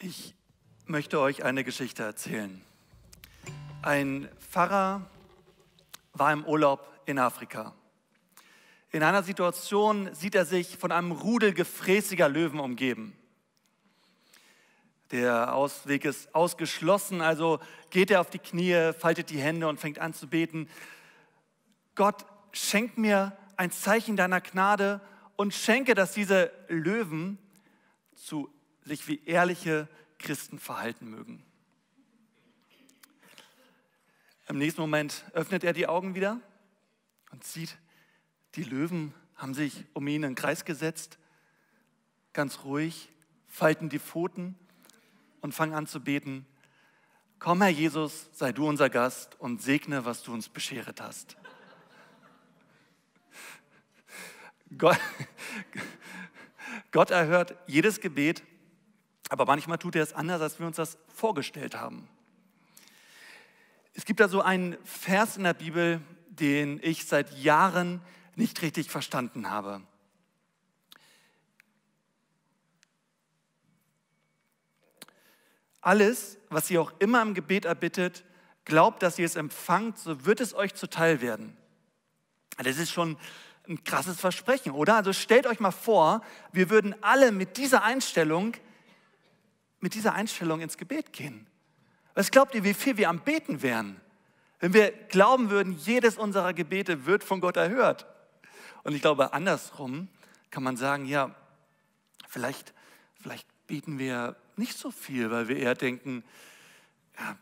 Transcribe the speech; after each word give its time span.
Ich 0.00 0.36
möchte 0.86 1.18
euch 1.18 1.42
eine 1.42 1.64
Geschichte 1.64 2.04
erzählen. 2.04 2.62
Ein 3.82 4.28
Pfarrer 4.38 5.04
war 6.12 6.32
im 6.32 6.44
Urlaub 6.44 6.88
in 7.06 7.18
Afrika. 7.18 7.74
In 8.92 9.02
einer 9.02 9.24
Situation 9.24 10.14
sieht 10.14 10.36
er 10.36 10.46
sich 10.46 10.78
von 10.78 10.92
einem 10.92 11.10
Rudel 11.10 11.52
gefräßiger 11.52 12.28
Löwen 12.28 12.60
umgeben. 12.60 13.18
Der 15.10 15.52
Ausweg 15.52 16.04
ist 16.04 16.32
ausgeschlossen, 16.32 17.20
also 17.20 17.58
geht 17.90 18.12
er 18.12 18.20
auf 18.20 18.30
die 18.30 18.38
Knie, 18.38 18.92
faltet 18.96 19.30
die 19.30 19.40
Hände 19.40 19.66
und 19.66 19.80
fängt 19.80 19.98
an 19.98 20.14
zu 20.14 20.28
beten. 20.28 20.68
Gott, 21.96 22.24
schenk 22.52 22.98
mir 22.98 23.36
ein 23.56 23.72
Zeichen 23.72 24.16
deiner 24.16 24.40
Gnade 24.40 25.00
und 25.34 25.54
schenke, 25.54 25.96
dass 25.96 26.12
diese 26.12 26.52
Löwen 26.68 27.38
zu 28.14 28.48
sich 28.88 29.06
wie 29.06 29.22
ehrliche 29.24 29.88
Christen 30.18 30.58
verhalten 30.58 31.08
mögen. 31.08 31.44
Im 34.48 34.58
nächsten 34.58 34.80
Moment 34.80 35.24
öffnet 35.34 35.62
er 35.62 35.74
die 35.74 35.86
Augen 35.86 36.14
wieder 36.14 36.40
und 37.30 37.44
sieht, 37.44 37.76
die 38.54 38.64
Löwen 38.64 39.14
haben 39.36 39.54
sich 39.54 39.84
um 39.92 40.06
ihn 40.08 40.22
in 40.22 40.34
Kreis 40.34 40.64
gesetzt, 40.64 41.18
ganz 42.32 42.64
ruhig, 42.64 43.10
falten 43.46 43.90
die 43.90 43.98
Pfoten 43.98 44.56
und 45.42 45.52
fangen 45.52 45.74
an 45.74 45.86
zu 45.86 46.00
beten. 46.00 46.46
Komm, 47.38 47.60
Herr 47.60 47.70
Jesus, 47.70 48.30
sei 48.32 48.52
du 48.52 48.66
unser 48.66 48.90
Gast 48.90 49.38
und 49.38 49.62
segne, 49.62 50.04
was 50.04 50.22
du 50.22 50.32
uns 50.32 50.48
bescheret 50.48 51.00
hast. 51.00 51.36
Gott, 54.76 54.98
Gott 56.90 57.10
erhört 57.10 57.54
jedes 57.66 58.00
Gebet, 58.00 58.42
aber 59.28 59.46
manchmal 59.46 59.78
tut 59.78 59.96
er 59.96 60.02
es 60.02 60.12
anders, 60.12 60.40
als 60.40 60.58
wir 60.58 60.66
uns 60.66 60.76
das 60.76 60.98
vorgestellt 61.14 61.76
haben. 61.76 62.08
Es 63.94 64.04
gibt 64.04 64.20
da 64.20 64.28
so 64.28 64.40
einen 64.40 64.76
Vers 64.84 65.36
in 65.36 65.44
der 65.44 65.54
Bibel, 65.54 66.00
den 66.28 66.78
ich 66.82 67.06
seit 67.06 67.36
Jahren 67.36 68.00
nicht 68.36 68.62
richtig 68.62 68.90
verstanden 68.90 69.50
habe. 69.50 69.82
Alles, 75.80 76.38
was 76.48 76.70
ihr 76.70 76.80
auch 76.80 76.92
immer 76.98 77.22
im 77.22 77.34
Gebet 77.34 77.64
erbittet, 77.64 78.24
glaubt, 78.64 79.02
dass 79.02 79.18
ihr 79.18 79.26
es 79.26 79.36
empfangt, 79.36 79.98
so 79.98 80.24
wird 80.24 80.40
es 80.40 80.54
euch 80.54 80.74
zuteil 80.74 81.20
werden. 81.20 81.56
Das 82.58 82.78
ist 82.78 82.90
schon 82.90 83.16
ein 83.68 83.82
krasses 83.84 84.20
Versprechen, 84.20 84.72
oder? 84.72 84.96
Also 84.96 85.12
stellt 85.12 85.46
euch 85.46 85.60
mal 85.60 85.70
vor, 85.70 86.22
wir 86.52 86.70
würden 86.70 86.94
alle 87.02 87.32
mit 87.32 87.56
dieser 87.56 87.82
Einstellung, 87.82 88.54
mit 89.80 89.94
dieser 89.94 90.14
Einstellung 90.14 90.60
ins 90.60 90.76
Gebet 90.76 91.12
gehen. 91.12 91.46
Was 92.14 92.30
glaubt 92.30 92.54
ihr, 92.54 92.64
wie 92.64 92.74
viel 92.74 92.96
wir 92.96 93.08
am 93.08 93.20
Beten 93.20 93.62
wären? 93.62 94.00
Wenn 94.60 94.72
wir 94.72 94.90
glauben 94.90 95.50
würden, 95.50 95.78
jedes 95.78 96.18
unserer 96.18 96.52
Gebete 96.52 97.06
wird 97.06 97.22
von 97.22 97.40
Gott 97.40 97.56
erhört. 97.56 98.06
Und 98.82 98.94
ich 98.94 99.02
glaube, 99.02 99.32
andersrum 99.32 100.08
kann 100.50 100.62
man 100.62 100.76
sagen, 100.76 101.06
ja, 101.06 101.34
vielleicht, 102.28 102.74
vielleicht 103.20 103.46
beten 103.66 103.98
wir 103.98 104.36
nicht 104.56 104.76
so 104.76 104.90
viel, 104.90 105.30
weil 105.30 105.48
wir 105.48 105.56
eher 105.56 105.74
denken, 105.74 106.24
ja, 107.18 107.36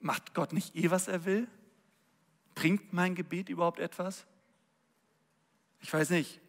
macht 0.00 0.34
Gott 0.34 0.52
nicht 0.52 0.76
eh, 0.76 0.90
was 0.90 1.08
er 1.08 1.24
will? 1.24 1.48
Bringt 2.54 2.92
mein 2.92 3.14
Gebet 3.14 3.48
überhaupt 3.48 3.78
etwas? 3.78 4.26
Ich 5.80 5.92
weiß 5.92 6.10
nicht, 6.10 6.40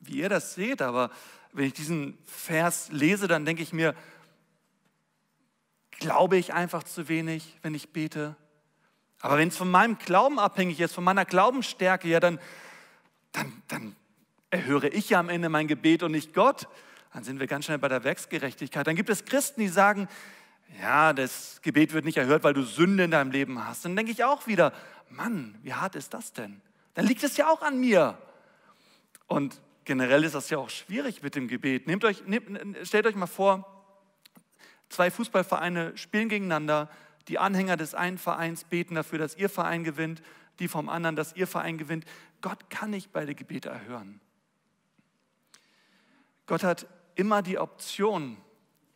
wie 0.00 0.16
ihr 0.16 0.28
das 0.28 0.54
seht, 0.54 0.82
aber 0.82 1.10
wenn 1.52 1.66
ich 1.66 1.74
diesen 1.74 2.18
Vers 2.24 2.90
lese, 2.90 3.28
dann 3.28 3.44
denke 3.44 3.62
ich 3.62 3.72
mir, 3.72 3.94
glaube 5.98 6.36
ich 6.36 6.54
einfach 6.54 6.82
zu 6.82 7.08
wenig, 7.08 7.56
wenn 7.62 7.74
ich 7.74 7.92
bete? 7.92 8.36
Aber 9.20 9.36
wenn 9.38 9.48
es 9.48 9.56
von 9.56 9.70
meinem 9.70 9.98
Glauben 9.98 10.38
abhängig 10.38 10.80
ist, 10.80 10.94
von 10.94 11.04
meiner 11.04 11.24
Glaubensstärke, 11.24 12.08
ja, 12.08 12.20
dann, 12.20 12.38
dann, 13.32 13.62
dann 13.68 13.96
erhöre 14.50 14.88
ich 14.88 15.10
ja 15.10 15.20
am 15.20 15.28
Ende 15.28 15.48
mein 15.48 15.66
Gebet 15.66 16.02
und 16.02 16.12
nicht 16.12 16.34
Gott. 16.34 16.68
Dann 17.12 17.24
sind 17.24 17.40
wir 17.40 17.46
ganz 17.46 17.64
schnell 17.64 17.78
bei 17.78 17.88
der 17.88 18.04
Werksgerechtigkeit. 18.04 18.86
Dann 18.86 18.96
gibt 18.96 19.10
es 19.10 19.24
Christen, 19.24 19.60
die 19.60 19.68
sagen, 19.68 20.08
ja, 20.80 21.12
das 21.12 21.60
Gebet 21.62 21.92
wird 21.92 22.04
nicht 22.04 22.18
erhört, 22.18 22.44
weil 22.44 22.54
du 22.54 22.62
Sünde 22.62 23.04
in 23.04 23.10
deinem 23.10 23.30
Leben 23.30 23.64
hast. 23.64 23.84
Dann 23.84 23.96
denke 23.96 24.12
ich 24.12 24.24
auch 24.24 24.46
wieder, 24.46 24.72
Mann, 25.08 25.58
wie 25.62 25.72
hart 25.72 25.96
ist 25.96 26.14
das 26.14 26.32
denn? 26.32 26.60
Dann 26.94 27.06
liegt 27.06 27.22
es 27.22 27.36
ja 27.36 27.48
auch 27.48 27.62
an 27.62 27.80
mir. 27.80 28.18
Und 29.26 29.60
generell 29.84 30.24
ist 30.24 30.34
das 30.34 30.50
ja 30.50 30.58
auch 30.58 30.70
schwierig 30.70 31.22
mit 31.22 31.34
dem 31.34 31.48
Gebet. 31.48 31.86
Nehmt 31.86 32.04
euch, 32.04 32.26
nehmt, 32.26 32.48
stellt 32.86 33.06
euch 33.06 33.16
mal 33.16 33.26
vor, 33.26 33.77
zwei 34.88 35.10
Fußballvereine 35.10 35.96
spielen 35.96 36.28
gegeneinander. 36.28 36.88
Die 37.28 37.38
Anhänger 37.38 37.76
des 37.76 37.94
einen 37.94 38.18
Vereins 38.18 38.64
beten 38.64 38.94
dafür, 38.94 39.18
dass 39.18 39.36
ihr 39.36 39.48
Verein 39.48 39.84
gewinnt, 39.84 40.22
die 40.58 40.68
vom 40.68 40.88
anderen, 40.88 41.16
dass 41.16 41.36
ihr 41.36 41.46
Verein 41.46 41.78
gewinnt. 41.78 42.04
Gott 42.40 42.70
kann 42.70 42.90
nicht 42.90 43.12
beide 43.12 43.34
Gebete 43.34 43.68
erhören. 43.68 44.20
Gott 46.46 46.64
hat 46.64 46.86
immer 47.14 47.42
die 47.42 47.58
Option, 47.58 48.38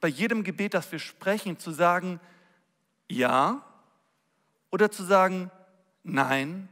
bei 0.00 0.08
jedem 0.08 0.42
Gebet, 0.42 0.74
das 0.74 0.90
wir 0.90 0.98
sprechen, 0.98 1.58
zu 1.58 1.70
sagen, 1.70 2.18
ja 3.08 3.64
oder 4.70 4.90
zu 4.90 5.04
sagen, 5.04 5.50
nein 6.02 6.68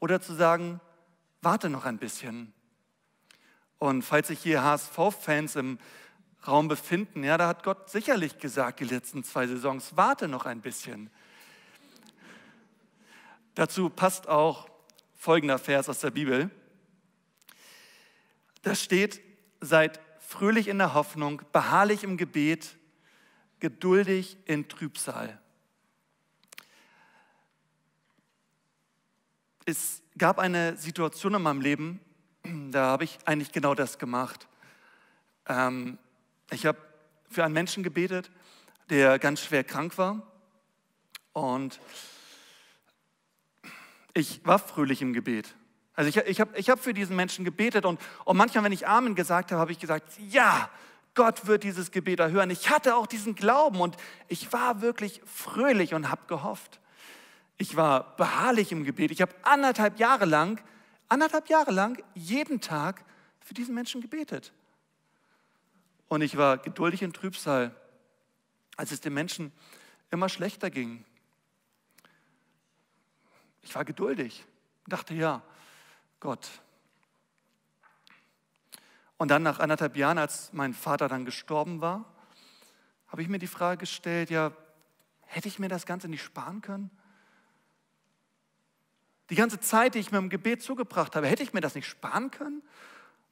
oder 0.00 0.20
zu 0.20 0.34
sagen, 0.34 0.80
warte 1.40 1.70
noch 1.70 1.86
ein 1.86 1.98
bisschen. 1.98 2.52
Und 3.78 4.02
falls 4.02 4.28
sich 4.28 4.40
hier 4.40 4.62
HSV-Fans 4.62 5.56
im 5.56 5.78
Raum 6.46 6.68
befinden, 6.68 7.22
ja, 7.22 7.38
da 7.38 7.46
hat 7.48 7.62
Gott 7.62 7.88
sicherlich 7.88 8.38
gesagt, 8.38 8.80
die 8.80 8.84
letzten 8.84 9.22
zwei 9.22 9.46
Saisons, 9.46 9.96
warte 9.96 10.26
noch 10.26 10.44
ein 10.44 10.60
bisschen. 10.60 11.10
Dazu 13.54 13.90
passt 13.90 14.28
auch 14.28 14.68
folgender 15.14 15.58
Vers 15.58 15.88
aus 15.88 16.00
der 16.00 16.10
Bibel. 16.10 16.50
Da 18.62 18.74
steht, 18.74 19.20
seid 19.60 20.00
fröhlich 20.18 20.66
in 20.66 20.78
der 20.78 20.94
Hoffnung, 20.94 21.42
beharrlich 21.52 22.02
im 22.02 22.16
Gebet, 22.16 22.76
geduldig 23.60 24.36
in 24.46 24.68
Trübsal. 24.68 25.40
Es 29.64 30.02
gab 30.18 30.40
eine 30.40 30.76
Situation 30.76 31.34
in 31.34 31.42
meinem 31.42 31.60
Leben, 31.60 32.00
da 32.72 32.86
habe 32.86 33.04
ich 33.04 33.18
eigentlich 33.26 33.52
genau 33.52 33.76
das 33.76 33.98
gemacht. 33.98 34.48
Ähm, 35.46 35.98
ich 36.52 36.66
habe 36.66 36.78
für 37.28 37.44
einen 37.44 37.54
Menschen 37.54 37.82
gebetet, 37.82 38.30
der 38.90 39.18
ganz 39.18 39.40
schwer 39.40 39.64
krank 39.64 39.98
war. 39.98 40.22
Und 41.32 41.80
ich 44.14 44.44
war 44.44 44.58
fröhlich 44.58 45.00
im 45.02 45.12
Gebet. 45.12 45.54
Also 45.94 46.08
ich, 46.08 46.16
ich 46.28 46.40
habe 46.40 46.58
ich 46.58 46.70
hab 46.70 46.80
für 46.80 46.94
diesen 46.94 47.16
Menschen 47.16 47.44
gebetet 47.44 47.84
und, 47.84 48.00
und 48.24 48.36
manchmal, 48.36 48.64
wenn 48.64 48.72
ich 48.72 48.86
Amen 48.86 49.14
gesagt 49.14 49.50
habe, 49.50 49.60
habe 49.60 49.72
ich 49.72 49.78
gesagt, 49.78 50.12
ja, 50.18 50.70
Gott 51.14 51.46
wird 51.46 51.64
dieses 51.64 51.90
Gebet 51.90 52.20
erhören. 52.20 52.50
Ich 52.50 52.70
hatte 52.70 52.96
auch 52.96 53.06
diesen 53.06 53.34
Glauben 53.34 53.80
und 53.80 53.96
ich 54.28 54.52
war 54.52 54.80
wirklich 54.80 55.20
fröhlich 55.26 55.94
und 55.94 56.10
habe 56.10 56.22
gehofft. 56.26 56.80
Ich 57.58 57.76
war 57.76 58.16
beharrlich 58.16 58.72
im 58.72 58.84
Gebet. 58.84 59.10
Ich 59.10 59.20
habe 59.20 59.34
anderthalb 59.42 59.98
Jahre 59.98 60.24
lang 60.24 60.60
anderthalb 61.12 61.50
Jahre 61.50 61.70
lang 61.70 62.02
jeden 62.14 62.60
Tag 62.60 63.04
für 63.40 63.52
diesen 63.52 63.74
Menschen 63.74 64.00
gebetet. 64.00 64.52
Und 66.12 66.20
ich 66.20 66.36
war 66.36 66.58
geduldig 66.58 67.00
in 67.00 67.14
Trübsal, 67.14 67.74
als 68.76 68.92
es 68.92 69.00
dem 69.00 69.14
Menschen 69.14 69.50
immer 70.10 70.28
schlechter 70.28 70.68
ging. 70.68 71.06
Ich 73.62 73.74
war 73.74 73.86
geduldig, 73.86 74.44
dachte, 74.86 75.14
ja, 75.14 75.40
Gott. 76.20 76.50
Und 79.16 79.28
dann 79.28 79.42
nach 79.42 79.58
anderthalb 79.58 79.96
Jahren, 79.96 80.18
als 80.18 80.52
mein 80.52 80.74
Vater 80.74 81.08
dann 81.08 81.24
gestorben 81.24 81.80
war, 81.80 82.04
habe 83.08 83.22
ich 83.22 83.28
mir 83.28 83.38
die 83.38 83.46
Frage 83.46 83.78
gestellt, 83.78 84.28
ja, 84.28 84.52
hätte 85.22 85.48
ich 85.48 85.58
mir 85.58 85.70
das 85.70 85.86
Ganze 85.86 86.08
nicht 86.08 86.22
sparen 86.22 86.60
können? 86.60 86.90
Die 89.30 89.34
ganze 89.34 89.60
Zeit, 89.60 89.94
die 89.94 90.00
ich 90.00 90.12
mir 90.12 90.18
im 90.18 90.28
Gebet 90.28 90.62
zugebracht 90.62 91.16
habe, 91.16 91.26
hätte 91.26 91.42
ich 91.42 91.54
mir 91.54 91.62
das 91.62 91.74
nicht 91.74 91.88
sparen 91.88 92.30
können? 92.30 92.62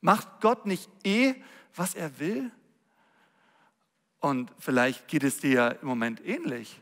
Macht 0.01 0.41
Gott 0.41 0.65
nicht 0.65 0.89
eh, 1.05 1.35
was 1.75 1.95
er 1.95 2.19
will? 2.19 2.51
Und 4.21 4.53
vielleicht 4.59 5.09
geht 5.09 5.25
es 5.25 5.39
dir 5.39 5.51
ja 5.51 5.69
im 5.69 5.89
Moment 5.89 6.25
ähnlich. 6.25 6.81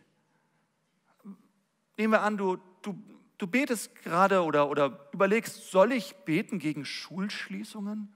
Nehmen 1.97 2.13
wir 2.13 2.23
an, 2.23 2.37
du, 2.37 2.59
du, 2.83 3.01
du 3.39 3.47
betest 3.47 3.95
gerade 4.03 4.43
oder, 4.43 4.69
oder 4.69 5.09
überlegst, 5.13 5.71
soll 5.71 5.93
ich 5.93 6.15
beten 6.25 6.59
gegen 6.59 6.85
Schulschließungen? 6.85 8.15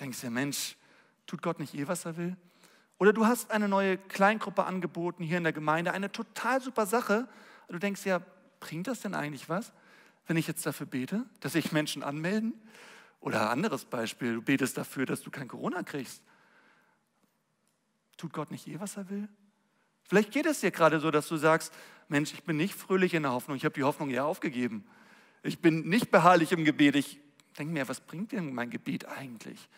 Denkst 0.00 0.22
du, 0.22 0.30
Mensch, 0.30 0.76
tut 1.26 1.42
Gott 1.42 1.60
nicht 1.60 1.74
eh, 1.74 1.86
was 1.86 2.04
er 2.04 2.16
will? 2.16 2.36
Oder 2.98 3.12
du 3.12 3.26
hast 3.26 3.50
eine 3.50 3.68
neue 3.68 3.98
Kleingruppe 3.98 4.64
angeboten 4.64 5.22
hier 5.22 5.38
in 5.38 5.44
der 5.44 5.52
Gemeinde, 5.52 5.92
eine 5.92 6.10
total 6.10 6.60
super 6.60 6.86
Sache. 6.86 7.28
Du 7.68 7.78
denkst 7.78 8.04
ja, 8.06 8.20
bringt 8.60 8.86
das 8.86 9.00
denn 9.00 9.14
eigentlich 9.14 9.48
was, 9.48 9.72
wenn 10.26 10.36
ich 10.36 10.46
jetzt 10.46 10.64
dafür 10.64 10.86
bete, 10.86 11.24
dass 11.40 11.52
sich 11.52 11.72
Menschen 11.72 12.02
anmelden? 12.02 12.54
Oder 13.20 13.50
anderes 13.50 13.84
Beispiel, 13.84 14.34
du 14.34 14.42
betest 14.42 14.78
dafür, 14.78 15.06
dass 15.06 15.22
du 15.22 15.30
kein 15.30 15.48
Corona 15.48 15.82
kriegst. 15.82 16.22
Tut 18.16 18.32
Gott 18.32 18.50
nicht 18.50 18.66
eh, 18.68 18.80
was 18.80 18.96
er 18.96 19.08
will? 19.10 19.28
Vielleicht 20.04 20.32
geht 20.32 20.46
es 20.46 20.60
dir 20.60 20.70
gerade 20.70 21.00
so, 21.00 21.10
dass 21.10 21.28
du 21.28 21.36
sagst, 21.36 21.72
Mensch, 22.08 22.32
ich 22.32 22.44
bin 22.44 22.56
nicht 22.56 22.74
fröhlich 22.74 23.14
in 23.14 23.22
der 23.22 23.32
Hoffnung, 23.32 23.56
ich 23.56 23.64
habe 23.64 23.74
die 23.74 23.82
Hoffnung 23.82 24.10
eher 24.10 24.26
aufgegeben. 24.26 24.84
Ich 25.42 25.60
bin 25.60 25.88
nicht 25.88 26.10
beharrlich 26.10 26.52
im 26.52 26.64
Gebet. 26.64 26.96
Ich 26.96 27.18
denke 27.58 27.72
mir, 27.72 27.88
was 27.88 28.00
bringt 28.00 28.32
denn 28.32 28.54
mein 28.54 28.70
Gebet 28.70 29.06
eigentlich? 29.06 29.68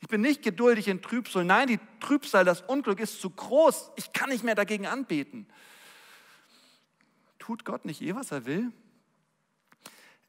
Ich 0.00 0.08
bin 0.08 0.22
nicht 0.22 0.42
geduldig 0.42 0.88
in 0.88 1.02
Trübsal. 1.02 1.44
Nein, 1.44 1.68
die 1.68 1.80
Trübsal, 2.00 2.44
das 2.44 2.62
Unglück 2.62 3.00
ist 3.00 3.20
zu 3.20 3.28
groß. 3.28 3.90
Ich 3.96 4.12
kann 4.12 4.30
nicht 4.30 4.44
mehr 4.44 4.54
dagegen 4.54 4.86
anbeten. 4.86 5.46
Tut 7.38 7.64
Gott 7.64 7.84
nicht 7.84 8.00
eh, 8.00 8.14
was 8.14 8.32
er 8.32 8.46
will? 8.46 8.72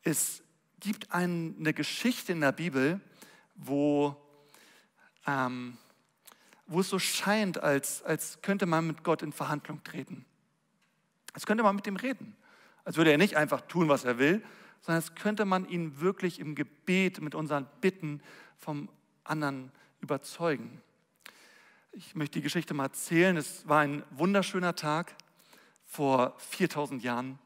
Es 0.04 0.44
gibt 0.80 1.12
eine 1.12 1.74
Geschichte 1.74 2.32
in 2.32 2.42
der 2.42 2.52
Bibel, 2.52 3.00
wo, 3.56 4.18
ähm, 5.28 5.78
wo 6.72 6.80
es 6.80 6.90
so 6.90 7.00
scheint, 7.00 7.62
als, 7.62 8.02
als 8.04 8.42
könnte 8.42 8.66
man 8.66 8.88
mit 8.88 9.04
Gott 9.04 9.22
in 9.22 9.34
Verhandlung 9.34 9.84
treten. 9.84 10.26
Als 11.34 11.46
könnte 11.46 11.64
man 11.64 11.76
mit 11.76 11.86
ihm 11.86 11.98
reden. 11.98 12.36
Als 12.86 12.96
würde 12.96 13.12
er 13.12 13.18
nicht 13.18 13.36
einfach 13.36 13.62
tun, 13.62 13.90
was 13.90 14.06
er 14.06 14.18
will, 14.18 14.42
sondern 14.82 15.04
als 15.04 15.14
könnte 15.16 15.46
man 15.46 15.68
ihn 15.68 16.00
wirklich 16.00 16.40
im 16.40 16.56
Gebet 16.56 17.22
mit 17.22 17.36
unseren 17.36 17.68
Bitten 17.82 18.22
vom 18.58 18.90
anderen 19.24 19.72
überzeugen. 20.00 20.82
Ich 21.92 22.16
möchte 22.16 22.40
die 22.40 22.44
Geschichte 22.44 22.74
mal 22.74 22.86
erzählen. 22.86 23.36
Es 23.36 23.68
war 23.68 23.82
ein 23.82 24.04
wunderschöner 24.12 24.76
Tag 24.76 25.14
vor 25.86 26.36
4000 26.40 27.04
Jahren. 27.04 27.38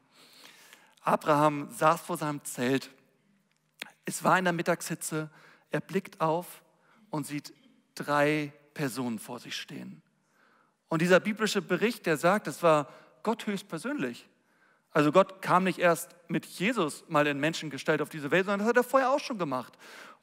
Abraham 1.02 1.68
saß 1.72 2.00
vor 2.00 2.16
seinem 2.16 2.44
Zelt. 2.44 2.90
Es 4.04 4.22
war 4.22 4.38
in 4.38 4.44
der 4.44 4.52
Mittagshitze. 4.52 5.30
Er 5.72 5.80
blickt 5.80 6.20
auf 6.20 6.62
und 7.10 7.26
sieht 7.26 7.52
drei 7.96 8.52
Personen 8.76 9.18
vor 9.18 9.38
sich 9.38 9.56
stehen. 9.56 10.02
Und 10.88 11.00
dieser 11.00 11.18
biblische 11.18 11.62
Bericht, 11.62 12.04
der 12.04 12.18
sagt, 12.18 12.46
es 12.46 12.62
war 12.62 12.88
Gott 13.22 13.46
höchstpersönlich. 13.46 14.28
Also 14.92 15.12
Gott 15.12 15.40
kam 15.40 15.64
nicht 15.64 15.78
erst 15.78 16.14
mit 16.28 16.44
Jesus 16.44 17.04
mal 17.08 17.26
in 17.26 17.40
Menschengestalt 17.40 18.02
auf 18.02 18.10
diese 18.10 18.30
Welt, 18.30 18.44
sondern 18.44 18.60
das 18.60 18.68
hat 18.68 18.76
er 18.76 18.84
vorher 18.84 19.10
auch 19.10 19.18
schon 19.18 19.38
gemacht. 19.38 19.72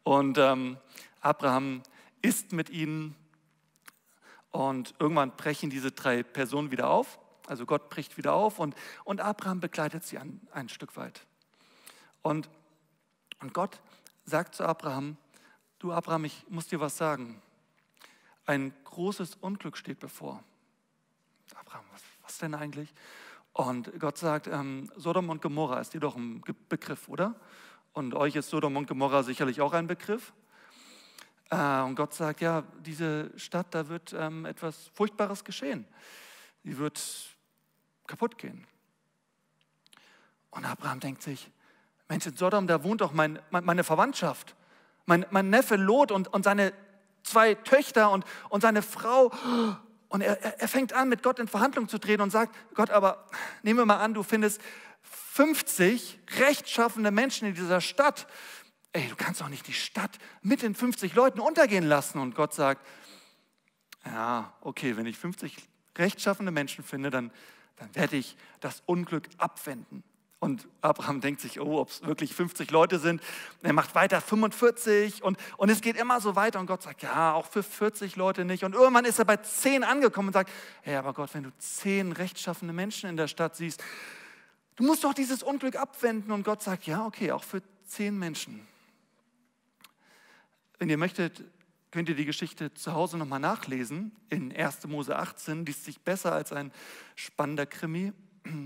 Und 0.04 0.38
ähm, 0.38 0.78
Abraham 1.20 1.82
isst 2.22 2.54
mit 2.54 2.70
ihnen 2.70 3.16
und 4.52 4.94
irgendwann 5.00 5.36
brechen 5.36 5.72
diese 5.72 5.92
drei 5.92 6.22
Personen 6.22 6.70
wieder 6.70 6.90
auf. 6.92 7.20
Also 7.48 7.66
Gott 7.66 7.90
bricht 7.90 8.18
wieder 8.18 8.34
auf 8.34 8.60
und, 8.60 8.76
und 9.04 9.20
Abraham 9.20 9.60
begleitet 9.62 10.04
sie 10.04 10.20
ein, 10.20 10.42
ein 10.52 10.70
Stück 10.70 10.96
weit. 10.96 11.26
Und, 12.22 12.50
und 13.42 13.54
Gott 13.54 13.82
sagt 14.26 14.54
zu 14.54 14.64
Abraham, 14.64 15.18
du 15.80 15.92
Abraham, 15.92 16.26
ich 16.26 16.46
muss 16.50 16.68
dir 16.68 16.80
was 16.80 16.98
sagen. 16.98 17.42
Ein 18.46 18.74
großes 18.84 19.36
Unglück 19.36 19.78
steht 19.78 20.00
bevor. 20.00 20.44
Abraham, 21.56 21.86
was, 21.92 22.02
was 22.24 22.38
denn 22.40 22.56
eigentlich? 22.56 22.94
Und 23.54 24.00
Gott 24.00 24.18
sagt, 24.18 24.48
ähm, 24.48 24.92
Sodom 24.96 25.30
und 25.30 25.42
Gomorra 25.42 25.80
ist 25.80 25.94
dir 25.94 26.00
doch 26.00 26.16
ein 26.16 26.42
Begriff, 26.70 27.08
oder? 27.08 27.36
Und 27.94 28.16
euch 28.16 28.36
ist 28.36 28.50
Sodom 28.50 28.76
und 28.76 28.88
Gomorra 28.88 29.24
sicherlich 29.24 29.62
auch 29.62 29.74
ein 29.74 29.88
Begriff. 29.88 30.34
Äh, 31.52 31.82
und 31.82 31.96
Gott 31.96 32.14
sagt, 32.14 32.42
ja, 32.42 32.64
diese 32.82 33.32
Stadt, 33.38 33.68
da 33.72 33.88
wird 33.88 34.14
ähm, 34.18 34.46
etwas 34.46 34.90
Furchtbares 34.94 35.44
geschehen. 35.44 35.86
Sie 36.64 36.78
wird 36.78 37.00
kaputt 38.08 38.38
gehen. 38.38 38.66
Und 40.50 40.66
Abraham 40.66 41.00
denkt 41.00 41.22
sich, 41.22 41.52
Mensch, 42.10 42.26
in 42.26 42.36
Sodom, 42.36 42.68
da 42.68 42.84
wohnt 42.84 43.02
doch 43.02 43.14
mein, 43.14 43.40
meine 43.50 43.84
Verwandtschaft. 43.84 44.56
Mein, 45.06 45.26
mein 45.30 45.50
Neffe 45.50 45.76
Lot 45.76 46.12
und, 46.12 46.28
und 46.34 46.44
seine 46.44 46.74
zwei 47.24 47.56
Töchter 47.56 48.12
und, 48.12 48.26
und 48.50 48.62
seine 48.62 48.82
Frau. 48.82 49.32
Und 50.10 50.22
er, 50.22 50.62
er 50.62 50.68
fängt 50.68 50.94
an, 50.94 51.10
mit 51.10 51.24
Gott 51.24 51.40
in 51.40 51.48
Verhandlung 51.48 51.90
zu 51.90 51.98
treten 51.98 52.22
und 52.22 52.30
sagt, 52.30 52.56
Gott, 52.76 52.92
aber 52.92 53.28
nehmen 53.64 53.80
wir 53.80 53.86
mal 53.86 53.98
an, 53.98 54.14
du 54.14 54.24
findest 54.24 54.62
50 55.02 56.20
rechtschaffende 56.40 57.12
Menschen 57.12 57.48
in 57.48 57.56
dieser 57.56 57.82
Stadt. 57.82 58.28
Ey, 58.92 59.08
du 59.08 59.16
kannst 59.16 59.42
doch 59.42 59.50
nicht 59.50 59.68
die 59.68 59.74
Stadt 59.74 60.20
mit 60.44 60.62
den 60.62 60.76
50 60.76 61.16
Leuten 61.16 61.40
untergehen 61.40 61.86
lassen. 61.86 62.20
Und 62.20 62.36
Gott 62.36 62.54
sagt, 62.54 62.86
ja, 64.06 64.54
okay, 64.62 64.96
wenn 64.98 65.08
ich 65.08 65.18
50 65.18 65.56
rechtschaffende 65.98 66.52
Menschen 66.52 66.84
finde, 66.84 67.10
dann, 67.10 67.32
dann 67.78 67.94
werde 67.96 68.18
ich 68.18 68.38
das 68.60 68.84
Unglück 68.86 69.28
abwenden. 69.38 70.04
Und 70.44 70.68
Abraham 70.82 71.22
denkt 71.22 71.40
sich, 71.40 71.62
oh, 71.62 71.80
ob 71.80 71.90
es 71.90 72.06
wirklich 72.06 72.36
50 72.36 72.70
Leute 72.70 73.00
sind. 73.00 73.22
Er 73.62 73.72
macht 73.72 73.96
weiter 73.96 74.20
45 74.20 75.24
und, 75.24 75.38
und 75.56 75.70
es 75.70 75.80
geht 75.80 75.96
immer 75.96 76.20
so 76.20 76.36
weiter. 76.36 76.60
Und 76.60 76.66
Gott 76.66 76.84
sagt, 76.84 77.02
ja, 77.02 77.32
auch 77.32 77.46
für 77.46 77.64
40 77.64 78.18
Leute 78.18 78.44
nicht. 78.44 78.66
Und 78.66 78.76
irgendwann 78.76 79.06
ist 79.06 79.20
er 79.20 79.24
bei 79.24 79.38
10 79.38 79.86
angekommen 79.86 80.28
und 80.28 80.34
sagt, 80.34 80.52
hey, 80.82 80.98
aber 80.98 81.14
Gott, 81.14 81.34
wenn 81.34 81.44
du 81.44 81.52
10 81.58 82.12
rechtschaffene 82.12 82.74
Menschen 82.74 83.10
in 83.10 83.16
der 83.16 83.30
Stadt 83.30 83.56
siehst, 83.56 83.82
du 84.76 84.84
musst 84.84 85.06
doch 85.06 85.14
dieses 85.14 85.44
Unglück 85.44 85.78
abwenden. 85.78 86.34
Und 86.34 86.44
Gott 86.44 86.62
sagt, 86.62 86.88
ja, 86.88 87.06
okay, 87.06 87.32
auch 87.32 87.46
für 87.46 87.64
10 87.86 88.20
Menschen. 88.20 88.68
Wenn 90.78 90.90
ihr 90.90 90.98
möchtet, 90.98 91.42
könnt 91.92 92.10
ihr 92.10 92.16
die 92.16 92.26
Geschichte 92.26 92.74
zu 92.74 92.92
Hause 92.92 93.18
nochmal 93.18 93.40
nachlesen. 93.40 94.12
In 94.28 94.54
1. 94.54 94.88
Mose 94.88 95.16
18 95.16 95.66
liest 95.66 95.86
sich 95.86 96.02
besser 96.02 96.34
als 96.34 96.52
ein 96.52 96.74
spannender 97.16 97.66
Krimi. 97.66 98.12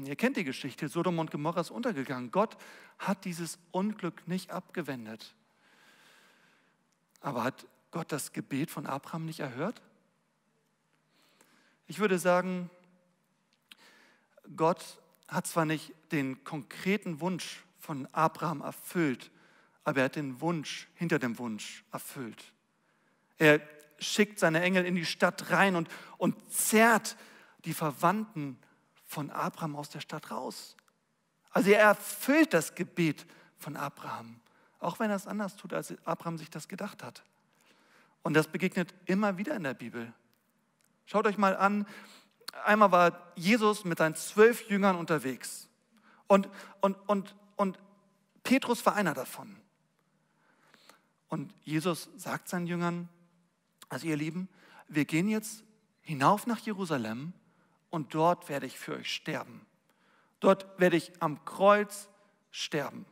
Ihr 0.06 0.16
kennt 0.16 0.38
die 0.38 0.44
Geschichte, 0.44 0.88
Sodom 0.88 1.20
und 1.20 1.32
Gomorra 1.32 1.62
ist 1.62 1.72
untergegangen. 1.72 2.32
Gott 2.32 2.58
hat 3.00 3.26
dieses 3.26 3.60
Unglück 3.72 4.28
nicht 4.28 4.52
abgewendet. 4.52 5.36
Aber 7.22 7.44
hat 7.44 7.66
Gott 7.92 8.12
das 8.12 8.34
Gebet 8.34 8.72
von 8.72 8.86
Abraham 8.86 9.26
nicht 9.26 9.40
erhört? 9.40 9.82
Ich 11.88 12.00
würde 12.00 12.20
sagen, 12.20 12.70
Gott 14.56 15.00
hat 15.28 15.48
zwar 15.48 15.66
nicht 15.66 15.94
den 16.12 16.44
konkreten 16.44 17.22
Wunsch 17.22 17.64
von 17.80 18.08
Abraham 18.14 18.62
erfüllt, 18.62 19.32
aber 19.84 20.00
er 20.00 20.06
hat 20.06 20.16
den 20.16 20.42
Wunsch 20.42 20.88
hinter 20.96 21.20
dem 21.20 21.38
Wunsch 21.40 21.84
erfüllt. 21.92 22.52
Er 23.38 23.62
schickt 24.00 24.40
seine 24.40 24.62
Engel 24.62 24.86
in 24.86 24.96
die 24.96 25.06
Stadt 25.06 25.52
rein 25.52 25.76
und, 25.76 25.90
und 26.18 26.52
zerrt 26.52 27.18
die 27.66 27.74
Verwandten 27.74 28.58
von 29.08 29.32
Abraham 29.32 29.76
aus 29.76 29.90
der 29.90 30.02
Stadt 30.02 30.30
raus. 30.30 30.76
Also 31.52 31.72
er 31.72 31.80
erfüllt 31.80 32.54
das 32.54 32.76
Gebet 32.76 33.26
von 33.58 33.76
Abraham, 33.76 34.40
auch 34.80 35.00
wenn 35.00 35.10
er 35.10 35.16
es 35.16 35.26
anders 35.26 35.56
tut, 35.56 35.74
als 35.74 35.96
Abraham 36.06 36.38
sich 36.38 36.52
das 36.52 36.68
gedacht 36.68 37.04
hat. 37.04 37.24
Und 38.22 38.36
das 38.36 38.48
begegnet 38.48 38.94
immer 39.06 39.38
wieder 39.38 39.56
in 39.56 39.64
der 39.64 39.74
Bibel. 39.74 40.14
Schaut 41.06 41.26
euch 41.26 41.38
mal 41.38 41.56
an, 41.56 41.88
einmal 42.66 42.92
war 42.92 43.32
Jesus 43.36 43.86
mit 43.86 43.98
seinen 43.98 44.16
zwölf 44.16 44.70
Jüngern 44.70 44.98
unterwegs. 44.98 45.70
Und, 46.28 46.50
und, 46.82 46.98
und, 47.08 47.34
und 47.56 47.80
Petrus 48.44 48.86
war 48.86 48.96
einer 48.96 49.14
davon. 49.14 49.56
Und 51.30 51.54
Jesus 51.64 52.10
sagt 52.18 52.50
seinen 52.50 52.68
Jüngern, 52.68 53.10
also 53.90 54.08
ihr 54.08 54.18
Lieben, 54.18 54.50
wir 54.90 55.06
gehen 55.06 55.30
jetzt 55.30 55.64
hinauf 56.02 56.48
nach 56.48 56.60
Jerusalem 56.60 57.34
und 57.90 58.14
dort 58.14 58.50
werde 58.50 58.66
ich 58.66 58.78
für 58.78 58.96
euch 58.96 59.14
sterben. 59.14 59.66
Dort 60.40 60.80
werde 60.80 60.98
ich 60.98 61.12
am 61.20 61.44
Kreuz 61.46 62.10
sterben. 62.52 63.06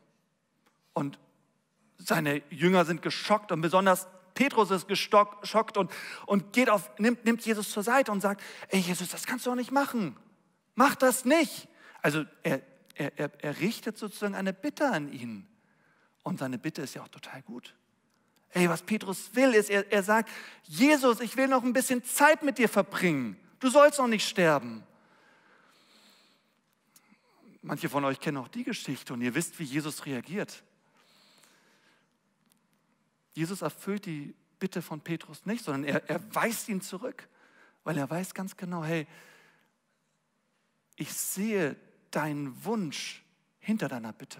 Und 0.93 1.19
seine 1.97 2.41
Jünger 2.49 2.85
sind 2.85 3.01
geschockt 3.01 3.51
und 3.51 3.61
besonders 3.61 4.07
Petrus 4.33 4.69
ist 4.69 4.87
geschockt 4.87 5.77
und, 5.77 5.91
und 6.25 6.53
geht 6.53 6.69
auf, 6.69 6.91
nimmt, 6.99 7.23
nimmt 7.25 7.45
Jesus 7.45 7.71
zur 7.71 7.83
Seite 7.83 8.11
und 8.11 8.21
sagt, 8.21 8.43
ey 8.67 8.79
Jesus, 8.79 9.09
das 9.09 9.25
kannst 9.25 9.45
du 9.45 9.49
doch 9.49 9.55
nicht 9.55 9.71
machen. 9.71 10.17
Mach 10.75 10.95
das 10.95 11.23
nicht. 11.23 11.69
Also 12.01 12.25
er, 12.43 12.61
er, 12.95 13.31
er, 13.41 13.59
richtet 13.61 13.97
sozusagen 13.97 14.35
eine 14.35 14.53
Bitte 14.53 14.89
an 14.91 15.11
ihn. 15.11 15.47
Und 16.21 16.39
seine 16.39 16.57
Bitte 16.57 16.81
ist 16.81 16.95
ja 16.95 17.03
auch 17.03 17.07
total 17.07 17.41
gut. 17.43 17.75
Ey, 18.49 18.69
was 18.69 18.83
Petrus 18.83 19.33
will, 19.33 19.53
ist, 19.53 19.69
er, 19.69 19.91
er 19.91 20.03
sagt, 20.03 20.29
Jesus, 20.63 21.21
ich 21.21 21.37
will 21.37 21.47
noch 21.47 21.63
ein 21.63 21.73
bisschen 21.73 22.03
Zeit 22.03 22.43
mit 22.43 22.57
dir 22.57 22.69
verbringen. 22.69 23.37
Du 23.59 23.69
sollst 23.69 23.99
noch 23.99 24.07
nicht 24.07 24.27
sterben. 24.27 24.83
Manche 27.61 27.89
von 27.89 28.05
euch 28.05 28.19
kennen 28.19 28.37
auch 28.37 28.47
die 28.47 28.63
Geschichte 28.63 29.13
und 29.13 29.21
ihr 29.21 29.33
wisst, 29.33 29.57
wie 29.59 29.63
Jesus 29.63 30.05
reagiert. 30.05 30.63
Jesus 33.33 33.61
erfüllt 33.61 34.05
die 34.05 34.35
Bitte 34.59 34.81
von 34.81 35.01
Petrus 35.01 35.45
nicht, 35.45 35.63
sondern 35.63 35.83
er, 35.83 36.09
er 36.09 36.35
weist 36.35 36.69
ihn 36.69 36.81
zurück, 36.81 37.27
weil 37.83 37.97
er 37.97 38.09
weiß 38.09 38.33
ganz 38.33 38.55
genau, 38.55 38.83
hey, 38.83 39.07
ich 40.95 41.13
sehe 41.13 41.75
deinen 42.11 42.63
Wunsch 42.63 43.23
hinter 43.59 43.89
deiner 43.89 44.13
Bitte. 44.13 44.39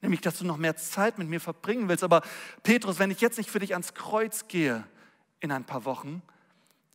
Nämlich, 0.00 0.20
dass 0.20 0.38
du 0.38 0.44
noch 0.44 0.58
mehr 0.58 0.76
Zeit 0.76 1.18
mit 1.18 1.28
mir 1.28 1.40
verbringen 1.40 1.88
willst. 1.88 2.04
Aber 2.04 2.22
Petrus, 2.62 2.98
wenn 2.98 3.10
ich 3.10 3.20
jetzt 3.20 3.38
nicht 3.38 3.50
für 3.50 3.58
dich 3.58 3.72
ans 3.72 3.94
Kreuz 3.94 4.46
gehe 4.46 4.86
in 5.40 5.50
ein 5.50 5.64
paar 5.64 5.84
Wochen, 5.84 6.22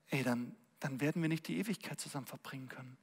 ey, 0.10 0.24
dann, 0.24 0.56
dann 0.84 1.00
werden 1.00 1.22
wir 1.22 1.30
nicht 1.30 1.48
die 1.48 1.60
Ewigkeit 1.60 2.02
zusammen 2.02 2.26
verbringen 2.26 2.68
können. 2.68 2.98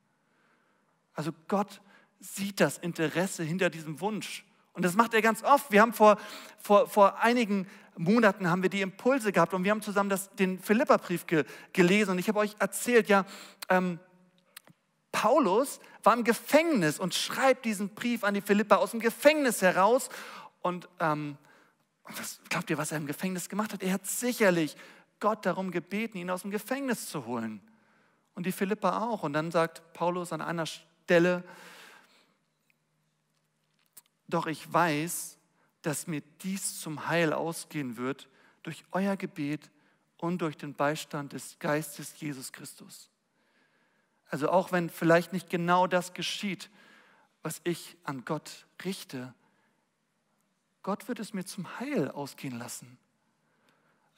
Also 1.15 1.33
Gott 1.49 1.81
sieht 2.21 2.61
das 2.61 2.77
Interesse 2.77 3.43
hinter 3.43 3.71
diesem 3.71 4.01
Wunsch 4.01 4.45
Und 4.75 4.85
das 4.85 4.95
macht 4.95 5.15
er 5.15 5.23
ganz 5.23 5.43
oft. 5.43 5.73
Wir 5.73 5.81
haben 5.81 5.95
vor, 5.95 6.19
vor, 6.59 6.87
vor 6.87 7.19
einigen 7.21 7.67
Monaten 7.97 8.49
haben 8.49 8.63
wir 8.63 8.71
die 8.71 8.83
Impulse 8.83 9.33
gehabt 9.33 9.55
und 9.55 9.65
wir 9.65 9.71
haben 9.71 9.83
zusammen 9.83 10.11
das, 10.11 10.31
den 10.37 10.59
Philipperbrief 10.59 11.27
ge, 11.27 11.45
gelesen. 11.73 12.13
Und 12.13 12.19
ich 12.19 12.29
habe 12.29 12.39
euch 12.39 12.55
erzählt, 12.59 13.09
ja, 13.09 13.25
ähm, 13.69 13.99
Paulus 15.11 15.81
war 16.03 16.15
im 16.15 16.23
Gefängnis 16.23 16.99
und 16.99 17.15
schreibt 17.15 17.65
diesen 17.65 17.95
Brief 17.95 18.25
an 18.25 18.35
die 18.35 18.43
Philippa 18.43 18.77
aus 18.77 18.93
dem 18.93 19.01
Gefängnis 19.01 19.63
heraus. 19.63 20.11
Und 20.61 20.89
ähm, 21.01 21.37
was 22.05 22.41
glaubt 22.49 22.69
ihr, 22.71 22.79
was 22.79 22.93
er 22.93 22.99
im 22.99 23.07
Gefängnis 23.07 23.49
gemacht 23.49 23.73
hat? 23.73 23.83
Er 23.83 23.95
hat 23.95 24.07
sicherlich 24.07 24.77
Gott 25.19 25.47
darum 25.47 25.71
gebeten, 25.71 26.19
ihn 26.19 26.31
aus 26.31 26.43
dem 26.43 26.51
Gefängnis 26.51 27.09
zu 27.09 27.27
holen. 27.27 27.61
Und 28.35 28.47
die 28.47 28.53
Philippa 28.53 29.01
auch. 29.01 29.23
Und 29.23 29.33
dann 29.33 29.51
sagt 29.51 29.93
Paulus 29.93 30.33
an 30.33 30.41
einer 30.41 30.67
Stelle, 30.67 31.45
doch 34.29 34.47
ich 34.47 34.73
weiß, 34.73 35.39
dass 35.83 36.07
mir 36.07 36.23
dies 36.43 36.81
zum 36.81 37.09
Heil 37.09 37.33
ausgehen 37.33 37.97
wird 37.97 38.29
durch 38.63 38.85
euer 38.93 39.17
Gebet 39.17 39.71
und 40.19 40.43
durch 40.43 40.57
den 40.57 40.75
Beistand 40.75 41.33
des 41.33 41.59
Geistes 41.59 42.21
Jesus 42.21 42.53
Christus. 42.53 43.11
Also 44.29 44.51
auch 44.51 44.71
wenn 44.71 44.91
vielleicht 44.91 45.33
nicht 45.33 45.51
genau 45.51 45.87
das 45.87 46.13
geschieht, 46.15 46.71
was 47.43 47.61
ich 47.65 47.97
an 48.05 48.25
Gott 48.25 48.67
richte, 48.85 49.35
Gott 50.83 51.09
wird 51.09 51.19
es 51.19 51.33
mir 51.33 51.45
zum 51.45 51.81
Heil 51.81 52.11
ausgehen 52.11 52.59
lassen. 52.59 52.99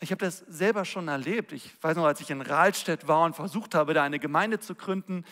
Ich 0.02 0.11
habe 0.11 0.25
das 0.25 0.38
selber 0.49 0.85
schon 0.85 1.06
erlebt. 1.06 1.52
Ich 1.52 1.71
weiß 1.80 1.97
noch, 1.97 2.06
als 2.06 2.21
ich 2.21 2.28
in 2.30 2.40
Rahlstedt 2.40 3.06
war 3.06 3.25
und 3.25 3.37
versucht 3.37 3.76
habe, 3.76 3.94
da 3.94 4.02
eine 4.02 4.18
Gemeinde 4.18 4.59
zu 4.59 4.75
gründen. 4.75 5.25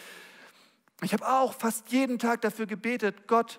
Ich 1.03 1.12
habe 1.12 1.27
auch 1.27 1.55
fast 1.55 1.91
jeden 1.91 2.21
Tag 2.21 2.43
dafür 2.43 2.67
gebetet, 2.67 3.27
Gott, 3.27 3.59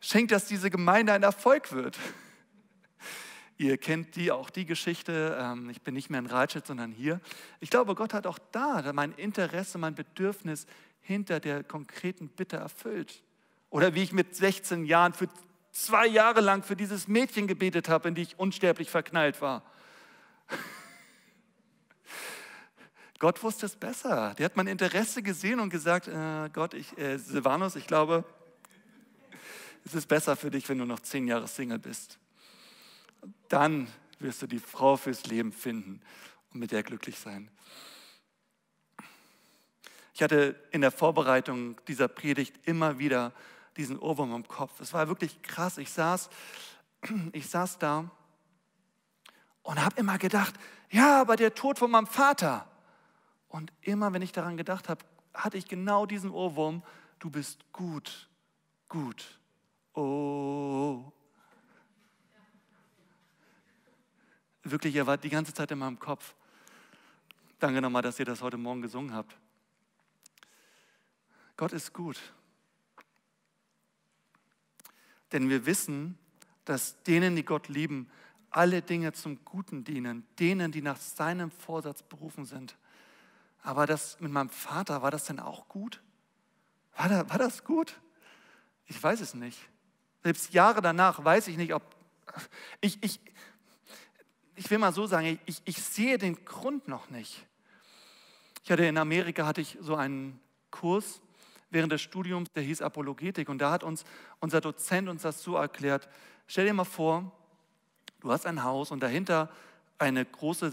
schenkt, 0.00 0.32
dass 0.32 0.46
diese 0.46 0.68
Gemeinde 0.68 1.12
ein 1.12 1.22
Erfolg 1.22 1.70
wird. 1.70 1.96
Ihr 3.56 3.78
kennt 3.78 4.16
die, 4.16 4.32
auch 4.32 4.50
die 4.50 4.66
Geschichte. 4.66 5.38
Ähm, 5.40 5.70
ich 5.70 5.80
bin 5.82 5.94
nicht 5.94 6.10
mehr 6.10 6.18
in 6.18 6.26
Rahlstedt, 6.26 6.66
sondern 6.66 6.90
hier. 6.90 7.20
Ich 7.60 7.70
glaube, 7.70 7.94
Gott 7.94 8.12
hat 8.12 8.26
auch 8.26 8.40
da 8.50 8.92
mein 8.92 9.12
Interesse, 9.12 9.78
mein 9.78 9.94
Bedürfnis 9.94 10.66
hinter 11.02 11.38
der 11.38 11.62
konkreten 11.62 12.26
Bitte 12.26 12.56
erfüllt. 12.56 13.22
Oder 13.70 13.94
wie 13.94 14.02
ich 14.02 14.12
mit 14.12 14.34
16 14.34 14.86
Jahren 14.86 15.12
für 15.12 15.28
zwei 15.70 16.08
Jahre 16.08 16.40
lang 16.40 16.64
für 16.64 16.74
dieses 16.74 17.06
Mädchen 17.06 17.46
gebetet 17.46 17.88
habe, 17.88 18.08
in 18.08 18.16
die 18.16 18.22
ich 18.22 18.40
unsterblich 18.40 18.90
verknallt 18.90 19.40
war. 19.40 19.62
Gott 23.22 23.40
wusste 23.44 23.66
es 23.66 23.76
besser. 23.76 24.34
Der 24.34 24.46
hat 24.46 24.56
mein 24.56 24.66
Interesse 24.66 25.22
gesehen 25.22 25.60
und 25.60 25.70
gesagt, 25.70 26.08
äh, 26.08 26.50
Gott, 26.52 26.74
ich, 26.74 26.98
äh, 26.98 27.18
Silvanus, 27.18 27.76
ich 27.76 27.86
glaube, 27.86 28.24
es 29.84 29.94
ist 29.94 30.08
besser 30.08 30.34
für 30.34 30.50
dich, 30.50 30.68
wenn 30.68 30.78
du 30.78 30.84
noch 30.84 30.98
zehn 30.98 31.28
Jahre 31.28 31.46
Single 31.46 31.78
bist. 31.78 32.18
Dann 33.48 33.86
wirst 34.18 34.42
du 34.42 34.48
die 34.48 34.58
Frau 34.58 34.96
fürs 34.96 35.24
Leben 35.26 35.52
finden 35.52 36.00
und 36.52 36.58
mit 36.58 36.72
der 36.72 36.82
glücklich 36.82 37.16
sein. 37.16 37.48
Ich 40.14 40.20
hatte 40.24 40.60
in 40.72 40.80
der 40.80 40.90
Vorbereitung 40.90 41.80
dieser 41.86 42.08
Predigt 42.08 42.66
immer 42.66 42.98
wieder 42.98 43.32
diesen 43.76 44.00
Ohrwurm 44.00 44.34
im 44.34 44.48
Kopf. 44.48 44.80
Es 44.80 44.92
war 44.92 45.06
wirklich 45.06 45.42
krass. 45.42 45.78
Ich 45.78 45.92
saß, 45.92 46.28
ich 47.32 47.48
saß 47.48 47.78
da 47.78 48.10
und 49.62 49.80
habe 49.80 50.00
immer 50.00 50.18
gedacht, 50.18 50.54
ja, 50.90 51.20
aber 51.20 51.36
der 51.36 51.54
Tod 51.54 51.78
von 51.78 51.92
meinem 51.92 52.08
Vater. 52.08 52.66
Und 53.52 53.70
immer, 53.82 54.14
wenn 54.14 54.22
ich 54.22 54.32
daran 54.32 54.56
gedacht 54.56 54.88
habe, 54.88 55.04
hatte 55.34 55.58
ich 55.58 55.68
genau 55.68 56.06
diesen 56.06 56.30
Ohrwurm, 56.30 56.82
du 57.18 57.28
bist 57.28 57.70
gut, 57.70 58.30
gut. 58.88 59.38
Oh. 59.92 61.12
Wirklich, 64.62 64.96
er 64.96 65.06
war 65.06 65.18
die 65.18 65.28
ganze 65.28 65.52
Zeit 65.52 65.70
in 65.70 65.78
meinem 65.78 65.98
Kopf. 65.98 66.34
Danke 67.58 67.82
nochmal, 67.82 68.00
dass 68.00 68.18
ihr 68.18 68.24
das 68.24 68.40
heute 68.40 68.56
Morgen 68.56 68.80
gesungen 68.80 69.12
habt. 69.12 69.36
Gott 71.58 71.74
ist 71.74 71.92
gut. 71.92 72.18
Denn 75.30 75.50
wir 75.50 75.66
wissen, 75.66 76.16
dass 76.64 77.02
denen, 77.02 77.36
die 77.36 77.44
Gott 77.44 77.68
lieben, 77.68 78.10
alle 78.48 78.80
Dinge 78.80 79.12
zum 79.12 79.44
Guten 79.44 79.84
dienen, 79.84 80.26
denen, 80.38 80.72
die 80.72 80.80
nach 80.80 80.96
seinem 80.96 81.50
Vorsatz 81.50 82.02
berufen 82.02 82.46
sind. 82.46 82.78
Aber 83.62 83.86
das 83.86 84.18
mit 84.20 84.32
meinem 84.32 84.50
Vater, 84.50 85.02
war 85.02 85.10
das 85.10 85.24
denn 85.24 85.38
auch 85.38 85.68
gut? 85.68 86.02
War, 86.96 87.08
da, 87.08 87.30
war 87.30 87.38
das 87.38 87.64
gut? 87.64 88.00
Ich 88.86 89.00
weiß 89.00 89.20
es 89.20 89.34
nicht. 89.34 89.58
Selbst 90.22 90.52
Jahre 90.52 90.82
danach 90.82 91.24
weiß 91.24 91.48
ich 91.48 91.56
nicht, 91.56 91.72
ob. 91.72 91.82
Ich, 92.80 93.02
ich, 93.02 93.20
ich 94.56 94.70
will 94.70 94.78
mal 94.78 94.92
so 94.92 95.06
sagen, 95.06 95.38
ich, 95.46 95.62
ich 95.64 95.82
sehe 95.82 96.18
den 96.18 96.44
Grund 96.44 96.88
noch 96.88 97.08
nicht. 97.10 97.46
Ich 98.64 98.70
hatte 98.70 98.84
in 98.84 98.98
Amerika 98.98 99.46
hatte 99.46 99.60
ich 99.60 99.78
so 99.80 99.96
einen 99.96 100.40
Kurs 100.70 101.20
während 101.70 101.92
des 101.92 102.00
Studiums, 102.00 102.50
der 102.52 102.62
hieß 102.62 102.82
Apologetik. 102.82 103.48
Und 103.48 103.58
da 103.58 103.70
hat 103.70 103.82
uns 103.82 104.04
unser 104.40 104.60
Dozent 104.60 105.08
uns 105.08 105.22
das 105.22 105.42
so 105.42 105.56
erklärt. 105.56 106.08
Stell 106.46 106.66
dir 106.66 106.74
mal 106.74 106.84
vor, 106.84 107.32
du 108.20 108.30
hast 108.30 108.46
ein 108.46 108.62
Haus 108.62 108.90
und 108.90 109.00
dahinter 109.00 109.50
eine 109.98 110.24
große 110.24 110.72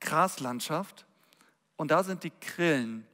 Graslandschaft 0.00 1.06
und 1.78 1.92
da 1.92 2.02
sind 2.02 2.24
die 2.24 2.32
Grillen 2.40 3.06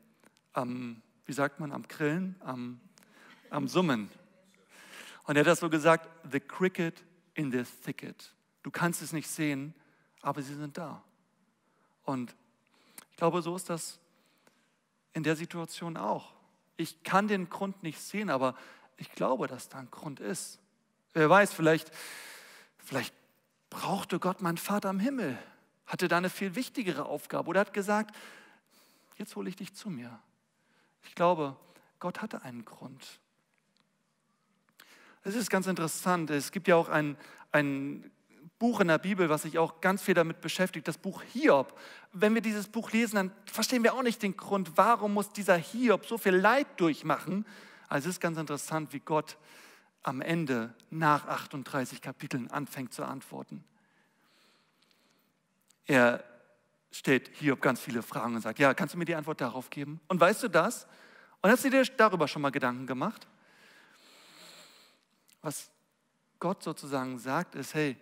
am, 0.54 1.02
wie 1.26 1.34
sagt 1.34 1.60
man, 1.60 1.70
am 1.70 1.86
Grillen, 1.86 2.34
am, 2.40 2.80
am 3.50 3.68
Summen. 3.68 4.10
Und 5.24 5.36
er 5.36 5.40
hat 5.40 5.46
das 5.46 5.60
so 5.60 5.68
gesagt, 5.68 6.08
the 6.32 6.40
cricket 6.40 7.04
in 7.34 7.52
the 7.52 7.62
thicket. 7.84 8.32
Du 8.62 8.70
kannst 8.70 9.02
es 9.02 9.12
nicht 9.12 9.28
sehen, 9.28 9.74
aber 10.22 10.40
sie 10.40 10.54
sind 10.54 10.78
da. 10.78 11.02
Und 12.04 12.34
ich 13.10 13.16
glaube, 13.18 13.42
so 13.42 13.54
ist 13.54 13.68
das 13.68 14.00
in 15.12 15.22
der 15.22 15.36
Situation 15.36 15.98
auch. 15.98 16.32
Ich 16.78 17.02
kann 17.02 17.28
den 17.28 17.50
Grund 17.50 17.82
nicht 17.82 18.00
sehen, 18.00 18.30
aber 18.30 18.56
ich 18.96 19.12
glaube, 19.12 19.46
dass 19.46 19.68
da 19.68 19.78
ein 19.78 19.90
Grund 19.90 20.20
ist. 20.20 20.58
Wer 21.12 21.28
weiß, 21.28 21.52
vielleicht, 21.52 21.92
vielleicht 22.78 23.14
brauchte 23.68 24.18
Gott 24.18 24.40
meinen 24.40 24.56
Vater 24.56 24.88
im 24.88 25.00
Himmel, 25.00 25.38
hatte 25.84 26.08
da 26.08 26.16
eine 26.16 26.30
viel 26.30 26.54
wichtigere 26.54 27.04
Aufgabe 27.04 27.50
oder 27.50 27.60
hat 27.60 27.74
gesagt, 27.74 28.16
jetzt 29.16 29.36
hole 29.36 29.48
ich 29.48 29.56
dich 29.56 29.74
zu 29.74 29.90
mir. 29.90 30.18
Ich 31.02 31.14
glaube, 31.14 31.56
Gott 31.98 32.22
hatte 32.22 32.42
einen 32.42 32.64
Grund. 32.64 33.20
Es 35.22 35.34
ist 35.34 35.50
ganz 35.50 35.66
interessant. 35.66 36.30
Es 36.30 36.52
gibt 36.52 36.68
ja 36.68 36.76
auch 36.76 36.88
ein, 36.88 37.16
ein 37.52 38.10
Buch 38.58 38.80
in 38.80 38.88
der 38.88 38.98
Bibel, 38.98 39.28
was 39.28 39.42
sich 39.42 39.58
auch 39.58 39.80
ganz 39.80 40.02
viel 40.02 40.14
damit 40.14 40.40
beschäftigt, 40.40 40.86
das 40.86 40.98
Buch 40.98 41.22
Hiob. 41.22 41.78
Wenn 42.12 42.34
wir 42.34 42.42
dieses 42.42 42.68
Buch 42.68 42.92
lesen, 42.92 43.16
dann 43.16 43.32
verstehen 43.46 43.82
wir 43.82 43.94
auch 43.94 44.02
nicht 44.02 44.22
den 44.22 44.36
Grund, 44.36 44.76
warum 44.76 45.14
muss 45.14 45.30
dieser 45.30 45.56
Hiob 45.56 46.06
so 46.06 46.18
viel 46.18 46.34
Leid 46.34 46.66
durchmachen. 46.78 47.46
Also 47.88 48.08
es 48.08 48.16
ist 48.16 48.20
ganz 48.20 48.38
interessant, 48.38 48.92
wie 48.92 49.00
Gott 49.00 49.38
am 50.02 50.20
Ende 50.20 50.74
nach 50.90 51.26
38 51.26 52.00
Kapiteln 52.02 52.50
anfängt 52.50 52.92
zu 52.92 53.04
antworten. 53.04 53.64
Er 55.86 56.24
stellt 56.94 57.28
Hiob 57.38 57.60
ganz 57.60 57.80
viele 57.80 58.02
Fragen 58.02 58.36
und 58.36 58.40
sagt, 58.40 58.60
ja, 58.60 58.72
kannst 58.72 58.94
du 58.94 58.98
mir 58.98 59.04
die 59.04 59.16
Antwort 59.16 59.40
darauf 59.40 59.68
geben? 59.68 60.00
Und 60.06 60.20
weißt 60.20 60.44
du 60.44 60.48
das? 60.48 60.86
Und 61.42 61.50
hast 61.50 61.64
du 61.64 61.70
dir 61.70 61.84
darüber 61.84 62.28
schon 62.28 62.40
mal 62.40 62.50
Gedanken 62.50 62.86
gemacht? 62.86 63.26
Was 65.42 65.70
Gott 66.38 66.62
sozusagen 66.62 67.18
sagt, 67.18 67.56
ist, 67.56 67.74
hey, 67.74 67.96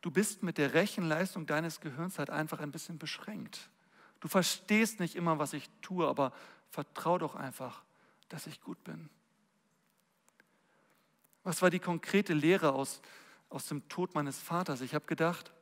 du 0.00 0.10
bist 0.10 0.42
mit 0.42 0.58
der 0.58 0.74
Rechenleistung 0.74 1.46
deines 1.46 1.80
Gehirns 1.80 2.18
halt 2.18 2.30
einfach 2.30 2.58
ein 2.58 2.72
bisschen 2.72 2.98
beschränkt. 2.98 3.70
Du 4.18 4.26
verstehst 4.26 4.98
nicht 4.98 5.14
immer, 5.14 5.38
was 5.38 5.52
ich 5.52 5.70
tue, 5.80 6.08
aber 6.08 6.32
vertrau 6.70 7.18
doch 7.18 7.36
einfach, 7.36 7.84
dass 8.28 8.48
ich 8.48 8.60
gut 8.60 8.82
bin. 8.82 9.08
Was 11.44 11.62
war 11.62 11.70
die 11.70 11.78
konkrete 11.78 12.34
Lehre 12.34 12.72
aus, 12.72 13.00
aus 13.48 13.68
dem 13.68 13.88
Tod 13.88 14.14
meines 14.16 14.40
Vaters? 14.40 14.80
Ich 14.80 14.94
habe 14.94 15.06
gedacht, 15.06 15.53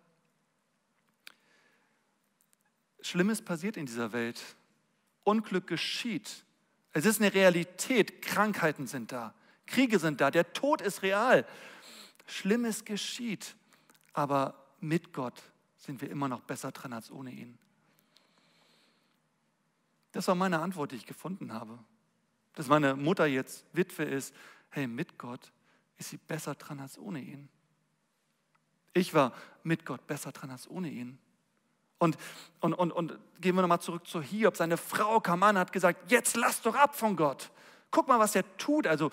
Schlimmes 3.03 3.43
passiert 3.43 3.77
in 3.77 3.87
dieser 3.87 4.13
Welt. 4.13 4.41
Unglück 5.25 5.67
geschieht. 5.67 6.45
Es 6.93 7.05
ist 7.05 7.21
eine 7.21 7.33
Realität. 7.35 8.23
Krankheiten 8.23 8.87
sind 8.87 9.13
da. 9.13 9.35
Kriege 9.67 9.99
sind 9.99 10.21
da. 10.21 10.31
Der 10.31 10.53
Tod 10.53 10.81
ist 10.81 11.03
real. 11.03 11.47
Schlimmes 12.27 12.85
geschieht. 12.85 13.57
Aber 14.13 14.55
mit 14.81 15.13
Gott 15.13 15.43
sind 15.77 16.01
wir 16.01 16.11
immer 16.11 16.29
noch 16.29 16.43
besser 16.43 16.73
dran 16.73 16.93
als 16.93 17.11
ohne 17.11 17.31
ihn. 17.31 17.59
Das 20.13 20.29
war 20.29 20.35
meine 20.35 20.61
Antwort, 20.61 20.93
die 20.93 20.97
ich 20.97 21.07
gefunden 21.07 21.53
habe. 21.53 21.79
Dass 22.55 22.69
meine 22.69 22.95
Mutter 22.95 23.27
jetzt 23.27 23.65
Witwe 23.73 24.05
ist, 24.05 24.35
hey, 24.71 24.87
mit 24.87 25.19
Gott 25.19 25.53
ist 25.97 26.11
sie 26.11 26.19
besser 26.19 26.55
dran 26.55 26.81
als 26.81 26.99
ohne 26.99 27.21
ihn. 27.21 27.49
Ich 28.93 29.15
war 29.15 29.33
mit 29.63 29.87
Gott 29.87 30.07
besser 30.07 30.33
dran 30.33 30.51
als 30.51 30.69
ohne 30.69 30.91
ihn. 30.91 31.19
Und, 32.03 32.17
und, 32.61 32.75
und, 32.75 32.91
und 32.91 33.19
gehen 33.41 33.55
wir 33.55 33.63
nochmal 33.63 33.81
zurück 33.81 34.07
zu 34.07 34.21
Hiob. 34.21 34.57
Seine 34.57 34.77
Frau 34.77 35.21
kam 35.21 35.43
an, 35.43 35.57
hat 35.57 35.73
gesagt, 35.73 36.11
jetzt 36.11 36.37
lass 36.37 36.61
doch 36.61 36.75
ab 36.75 36.97
von 36.97 37.15
Gott. 37.17 37.51
Guck 37.91 38.09
mal, 38.09 38.19
was 38.19 38.35
er 38.35 38.45
tut. 38.57 38.87
Also 38.87 39.11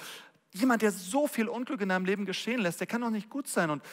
Jemand, 0.51 0.81
der 0.81 0.91
so 0.91 1.27
viel 1.27 1.47
Unglück 1.47 1.81
in 1.81 1.89
deinem 1.89 2.05
Leben 2.05 2.25
geschehen 2.25 2.59
lässt, 2.59 2.79
der 2.79 2.87
kann 2.87 3.01
doch 3.01 3.11
nicht 3.11 3.29
gut 3.29 3.47
sein. 3.47 3.69
Und, 3.69 3.83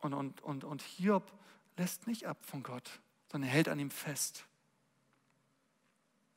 und, 0.00 0.14
und, 0.14 0.40
und, 0.42 0.64
und 0.64 0.82
Hiob 0.82 1.30
lässt 1.76 2.06
nicht 2.06 2.26
ab 2.26 2.38
von 2.42 2.62
Gott, 2.62 3.00
sondern 3.30 3.50
hält 3.50 3.68
an 3.68 3.78
ihm 3.78 3.90
fest. 3.90 4.46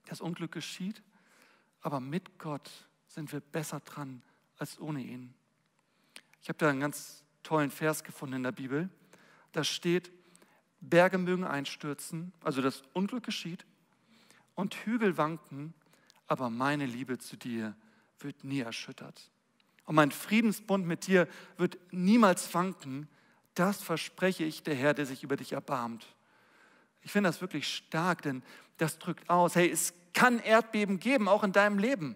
Das 0.08 0.22
Unglück 0.22 0.52
geschieht, 0.52 1.02
aber 1.82 2.00
mit 2.00 2.38
Gott 2.38 2.70
sind 3.08 3.32
wir 3.32 3.40
besser 3.40 3.80
dran 3.80 4.22
als 4.58 4.80
ohne 4.80 5.02
ihn. 5.02 5.34
Ich 6.42 6.50
habe 6.50 6.58
da 6.58 6.70
einen 6.70 6.82
ganz 6.82 7.24
tollen 7.44 7.72
Vers 7.72 8.04
gefunden 8.04 8.36
in 8.36 8.44
der 8.44 8.52
Bibel. 8.52 8.90
Da 9.54 9.64
steht, 9.64 10.12
Berge 10.90 11.18
mögen 11.18 11.44
einstürzen, 11.44 12.34
also 12.44 12.62
das 12.62 12.84
Unglück 12.94 13.24
geschieht, 13.24 13.66
und 14.56 14.74
Hügel 14.86 15.18
wanken, 15.18 15.74
aber 16.28 16.50
meine 16.50 16.86
Liebe 16.86 17.18
zu 17.18 17.38
dir 17.38 17.76
wird 18.20 18.44
nie 18.44 18.62
erschüttert. 18.62 19.30
Und 19.86 19.96
mein 19.96 20.12
Friedensbund 20.12 20.88
mit 20.88 21.08
dir 21.08 21.28
wird 21.58 21.78
niemals 21.92 22.54
wanken. 22.54 23.08
Das 23.54 23.82
verspreche 23.82 24.44
ich 24.44 24.64
der 24.64 24.76
Herr, 24.76 24.94
der 24.94 25.06
sich 25.06 25.24
über 25.24 25.38
dich 25.38 25.52
erbarmt. 25.52 26.08
Ich 27.02 27.12
finde 27.12 27.30
das 27.30 27.42
wirklich 27.42 27.68
stark, 27.68 28.24
denn 28.24 28.42
das 28.78 28.98
drückt 28.98 29.30
aus, 29.30 29.56
hey, 29.56 29.70
es 29.70 29.94
kann 30.14 30.40
Erdbeben 30.40 31.00
geben, 31.00 31.28
auch 31.28 31.44
in 31.44 31.52
deinem 31.52 31.78
Leben. 31.78 32.16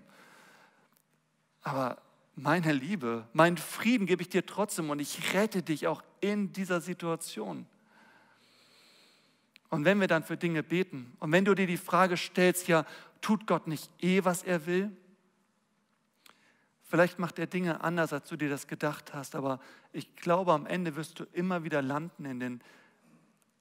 Aber 1.62 2.02
meine 2.36 2.72
Liebe, 2.72 3.28
meinen 3.34 3.58
Frieden 3.58 4.08
gebe 4.08 4.22
ich 4.22 4.30
dir 4.30 4.46
trotzdem 4.46 4.90
und 4.90 5.00
ich 5.00 5.34
rette 5.34 5.62
dich 5.62 5.88
auch 5.88 6.02
in 6.22 6.52
dieser 6.54 6.82
Situation. 6.82 7.68
Und 9.70 9.86
wenn 9.86 10.00
wir 10.00 10.08
dann 10.08 10.24
für 10.24 10.38
Dinge 10.38 10.64
beten 10.64 11.16
und 11.20 11.32
wenn 11.32 11.46
du 11.46 11.54
dir 11.54 11.68
die 11.68 11.78
Frage 11.78 12.18
stellst, 12.18 12.68
ja, 12.68 12.86
tut 13.22 13.46
Gott 13.46 13.68
nicht 13.68 13.90
eh, 14.04 14.24
was 14.24 14.44
er 14.44 14.66
will? 14.66 14.92
Vielleicht 16.84 17.20
macht 17.20 17.38
er 17.38 17.46
Dinge 17.46 17.82
anders, 17.82 18.14
als 18.14 18.28
du 18.28 18.36
dir 18.36 18.50
das 18.50 18.66
gedacht 18.66 19.14
hast, 19.14 19.36
aber 19.36 19.60
ich 19.94 20.16
glaube, 20.16 20.54
am 20.54 20.66
Ende 20.66 20.96
wirst 20.96 21.20
du 21.20 21.26
immer 21.34 21.64
wieder 21.64 21.84
landen 21.84 22.26
in 22.26 22.40
den 22.40 22.62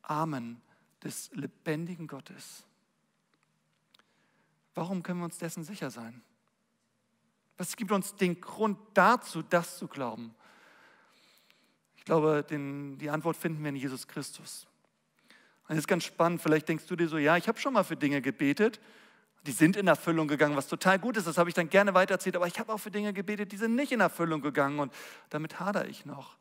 Armen 0.00 0.62
des 1.05 1.31
lebendigen 1.35 2.07
Gottes. 2.07 2.65
Warum 4.75 5.03
können 5.03 5.21
wir 5.21 5.27
uns 5.27 5.37
dessen 5.37 5.62
sicher 5.62 5.91
sein? 5.91 6.23
Was 7.59 7.77
gibt 7.77 7.93
uns 7.93 8.15
den 8.15 8.41
Grund 8.41 8.79
dazu, 8.95 9.43
das 9.43 9.77
zu 9.77 9.88
glauben? 9.88 10.35
Ich 11.97 12.05
glaube, 12.05 12.45
den, 12.49 12.97
die 12.97 13.11
Antwort 13.11 13.37
finden 13.37 13.62
wir 13.62 13.69
in 13.69 13.77
Jesus 13.77 14.09
Christus. 14.09 14.67
Das 15.69 15.79
ist 15.79 15.89
ganz 15.89 16.05
spannend. 16.05 16.41
Vielleicht 16.41 16.69
denkst 16.69 16.87
du 16.87 16.97
dir 16.97 17.09
so, 17.09 17.19
ja, 17.19 17.37
ich 17.37 17.47
habe 17.47 17.59
schon 17.61 17.75
mal 17.75 17.85
für 17.85 17.97
Dinge 17.97 18.23
gebetet. 18.23 18.81
Die 19.47 19.53
sind 19.53 19.77
in 19.77 19.87
Erfüllung 19.87 20.27
gegangen, 20.27 20.57
was 20.57 20.67
total 20.67 20.99
gut 20.99 21.17
ist. 21.17 21.27
Das 21.27 21.39
habe 21.39 21.51
ich 21.51 21.55
dann 21.55 21.69
gerne 21.69 21.95
weitererzählt. 21.95 22.37
Aber 22.37 22.47
ich 22.47 22.59
habe 22.59 22.73
auch 22.73 22.79
für 22.79 22.91
Dinge 22.91 23.13
gebetet, 23.13 23.53
die 23.53 23.57
sind 23.57 23.75
nicht 23.75 23.93
in 23.93 24.01
Erfüllung 24.01 24.41
gegangen. 24.41 24.79
Und 24.79 24.93
damit 25.31 25.61
hadere 25.61 25.87
ich 25.87 26.07
noch. 26.07 26.37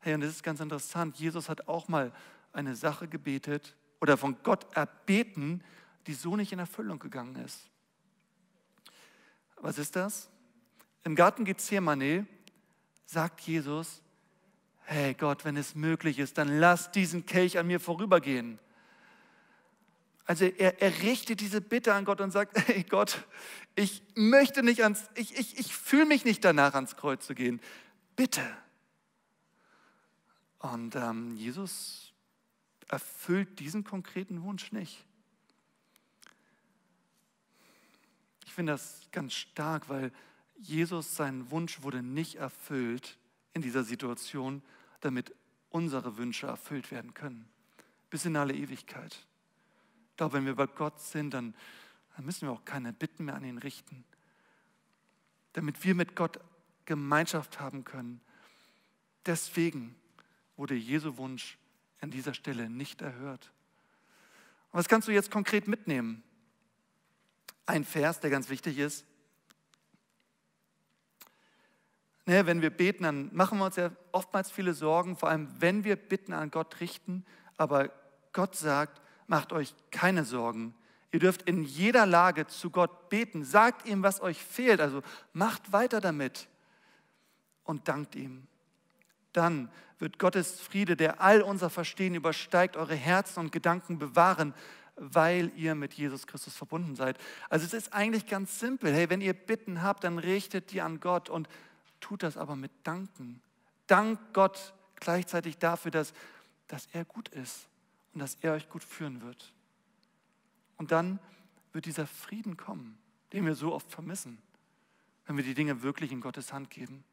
Hey, 0.00 0.14
und 0.14 0.20
das 0.20 0.30
ist 0.30 0.42
ganz 0.42 0.60
interessant. 0.60 1.16
Jesus 1.16 1.48
hat 1.48 1.68
auch 1.68 1.88
mal 1.88 2.12
eine 2.52 2.74
Sache 2.74 3.08
gebetet 3.08 3.74
oder 4.00 4.16
von 4.16 4.36
Gott 4.42 4.66
erbeten, 4.76 5.62
die 6.06 6.14
so 6.14 6.36
nicht 6.36 6.52
in 6.52 6.58
Erfüllung 6.58 6.98
gegangen 6.98 7.36
ist. 7.36 7.70
Was 9.56 9.78
ist 9.78 9.96
das? 9.96 10.28
Im 11.04 11.14
Garten 11.14 11.44
Gethsemane 11.44 12.26
sagt 13.06 13.40
Jesus, 13.40 14.02
hey 14.82 15.14
Gott, 15.14 15.44
wenn 15.44 15.56
es 15.56 15.74
möglich 15.74 16.18
ist, 16.18 16.36
dann 16.38 16.58
lass 16.58 16.90
diesen 16.90 17.24
Kelch 17.24 17.58
an 17.58 17.66
mir 17.66 17.80
vorübergehen. 17.80 18.58
Also 20.26 20.46
er, 20.46 20.80
er 20.80 21.02
richtet 21.02 21.40
diese 21.40 21.60
Bitte 21.60 21.92
an 21.92 22.04
Gott 22.04 22.20
und 22.20 22.30
sagt, 22.30 22.56
hey 22.68 22.82
Gott, 22.82 23.26
ich 23.74 24.02
möchte 24.14 24.62
nicht 24.62 24.82
ans, 24.82 25.04
ich, 25.14 25.36
ich, 25.38 25.58
ich 25.58 25.74
fühle 25.74 26.06
mich 26.06 26.24
nicht 26.24 26.44
danach 26.44 26.74
ans 26.74 26.96
Kreuz 26.96 27.26
zu 27.26 27.34
gehen. 27.34 27.60
Bitte. 28.16 28.42
Und 30.58 30.96
ähm, 30.96 31.36
Jesus 31.36 32.12
erfüllt 32.88 33.58
diesen 33.58 33.84
konkreten 33.84 34.42
Wunsch 34.42 34.72
nicht. 34.72 35.04
Ich 38.46 38.52
finde 38.52 38.72
das 38.72 39.00
ganz 39.10 39.34
stark, 39.34 39.88
weil 39.88 40.12
Jesus, 40.56 41.16
sein 41.16 41.50
Wunsch 41.50 41.82
wurde 41.82 42.02
nicht 42.02 42.36
erfüllt 42.36 43.18
in 43.52 43.62
dieser 43.62 43.84
Situation, 43.84 44.62
damit 45.00 45.34
unsere 45.70 46.16
Wünsche 46.16 46.46
erfüllt 46.46 46.90
werden 46.90 47.12
können. 47.14 47.48
Bis 48.08 48.24
in 48.24 48.36
alle 48.36 48.54
Ewigkeit. 48.54 49.26
Ich 50.14 50.16
glaube, 50.16 50.34
wenn 50.34 50.46
wir 50.46 50.54
bei 50.54 50.68
Gott 50.68 51.00
sind, 51.00 51.34
dann, 51.34 51.56
dann 52.14 52.24
müssen 52.24 52.46
wir 52.46 52.52
auch 52.52 52.64
keine 52.64 52.92
Bitten 52.92 53.24
mehr 53.24 53.34
an 53.34 53.42
ihn 53.42 53.58
richten. 53.58 54.04
Damit 55.54 55.82
wir 55.82 55.96
mit 55.96 56.14
Gott 56.14 56.38
Gemeinschaft 56.84 57.58
haben 57.58 57.82
können. 57.82 58.20
Deswegen 59.26 59.96
wurde 60.56 60.76
Jesu 60.76 61.16
Wunsch 61.16 61.58
an 62.00 62.12
dieser 62.12 62.32
Stelle 62.32 62.70
nicht 62.70 63.02
erhört. 63.02 63.50
Was 64.70 64.86
kannst 64.86 65.08
du 65.08 65.12
jetzt 65.12 65.32
konkret 65.32 65.66
mitnehmen? 65.66 66.22
Ein 67.66 67.84
Vers, 67.84 68.20
der 68.20 68.30
ganz 68.30 68.50
wichtig 68.50 68.78
ist, 68.78 69.04
Ne, 72.26 72.46
wenn 72.46 72.62
wir 72.62 72.70
beten, 72.70 73.02
dann 73.02 73.34
machen 73.34 73.58
wir 73.58 73.66
uns 73.66 73.76
ja 73.76 73.90
oftmals 74.10 74.50
viele 74.50 74.72
Sorgen, 74.72 75.14
vor 75.14 75.28
allem 75.28 75.48
wenn 75.58 75.84
wir 75.84 75.96
Bitten 75.96 76.32
an 76.32 76.50
Gott 76.50 76.80
richten. 76.80 77.26
Aber 77.58 77.90
Gott 78.32 78.56
sagt, 78.56 79.02
macht 79.26 79.52
euch 79.52 79.74
keine 79.90 80.24
Sorgen. 80.24 80.74
Ihr 81.12 81.20
dürft 81.20 81.42
in 81.42 81.62
jeder 81.62 82.06
Lage 82.06 82.46
zu 82.46 82.70
Gott 82.70 83.08
beten. 83.08 83.44
Sagt 83.44 83.86
ihm, 83.86 84.02
was 84.02 84.20
euch 84.20 84.42
fehlt. 84.42 84.80
Also 84.80 85.02
macht 85.32 85.72
weiter 85.72 86.00
damit 86.00 86.48
und 87.62 87.88
dankt 87.88 88.16
ihm. 88.16 88.46
Dann 89.32 89.70
wird 89.98 90.18
Gottes 90.18 90.60
Friede, 90.60 90.96
der 90.96 91.20
all 91.20 91.40
unser 91.40 91.70
Verstehen 91.70 92.14
übersteigt, 92.14 92.76
eure 92.76 92.96
Herzen 92.96 93.40
und 93.40 93.52
Gedanken 93.52 93.98
bewahren, 93.98 94.54
weil 94.96 95.52
ihr 95.56 95.74
mit 95.74 95.94
Jesus 95.94 96.26
Christus 96.26 96.56
verbunden 96.56 96.96
seid. 96.96 97.16
Also 97.48 97.64
es 97.64 97.74
ist 97.74 97.92
eigentlich 97.92 98.26
ganz 98.26 98.58
simpel. 98.58 98.92
Hey, 98.92 99.08
wenn 99.08 99.20
ihr 99.20 99.34
Bitten 99.34 99.82
habt, 99.82 100.04
dann 100.04 100.18
richtet 100.18 100.72
die 100.72 100.80
an 100.80 101.00
Gott 101.00 101.30
und 101.30 101.48
tut 102.00 102.22
das 102.22 102.36
aber 102.36 102.56
mit 102.56 102.72
Danken. 102.82 103.40
Dank 103.86 104.18
Gott 104.32 104.74
gleichzeitig 104.96 105.58
dafür, 105.58 105.90
dass, 105.90 106.12
dass 106.66 106.88
er 106.92 107.04
gut 107.04 107.28
ist 107.28 107.68
und 108.14 108.20
dass 108.20 108.36
er 108.40 108.54
euch 108.54 108.68
gut 108.68 108.82
führen 108.82 109.20
wird. 109.20 109.52
Und 110.76 110.92
dann 110.92 111.18
wird 111.72 111.86
dieser 111.86 112.06
Frieden 112.06 112.56
kommen, 112.56 112.98
den 113.32 113.44
wir 113.44 113.54
so 113.54 113.74
oft 113.74 113.90
vermissen, 113.90 114.38
wenn 115.26 115.36
wir 115.36 115.44
die 115.44 115.54
Dinge 115.54 115.82
wirklich 115.82 116.12
in 116.12 116.20
Gottes 116.20 116.52
Hand 116.52 116.70
geben. 116.70 117.04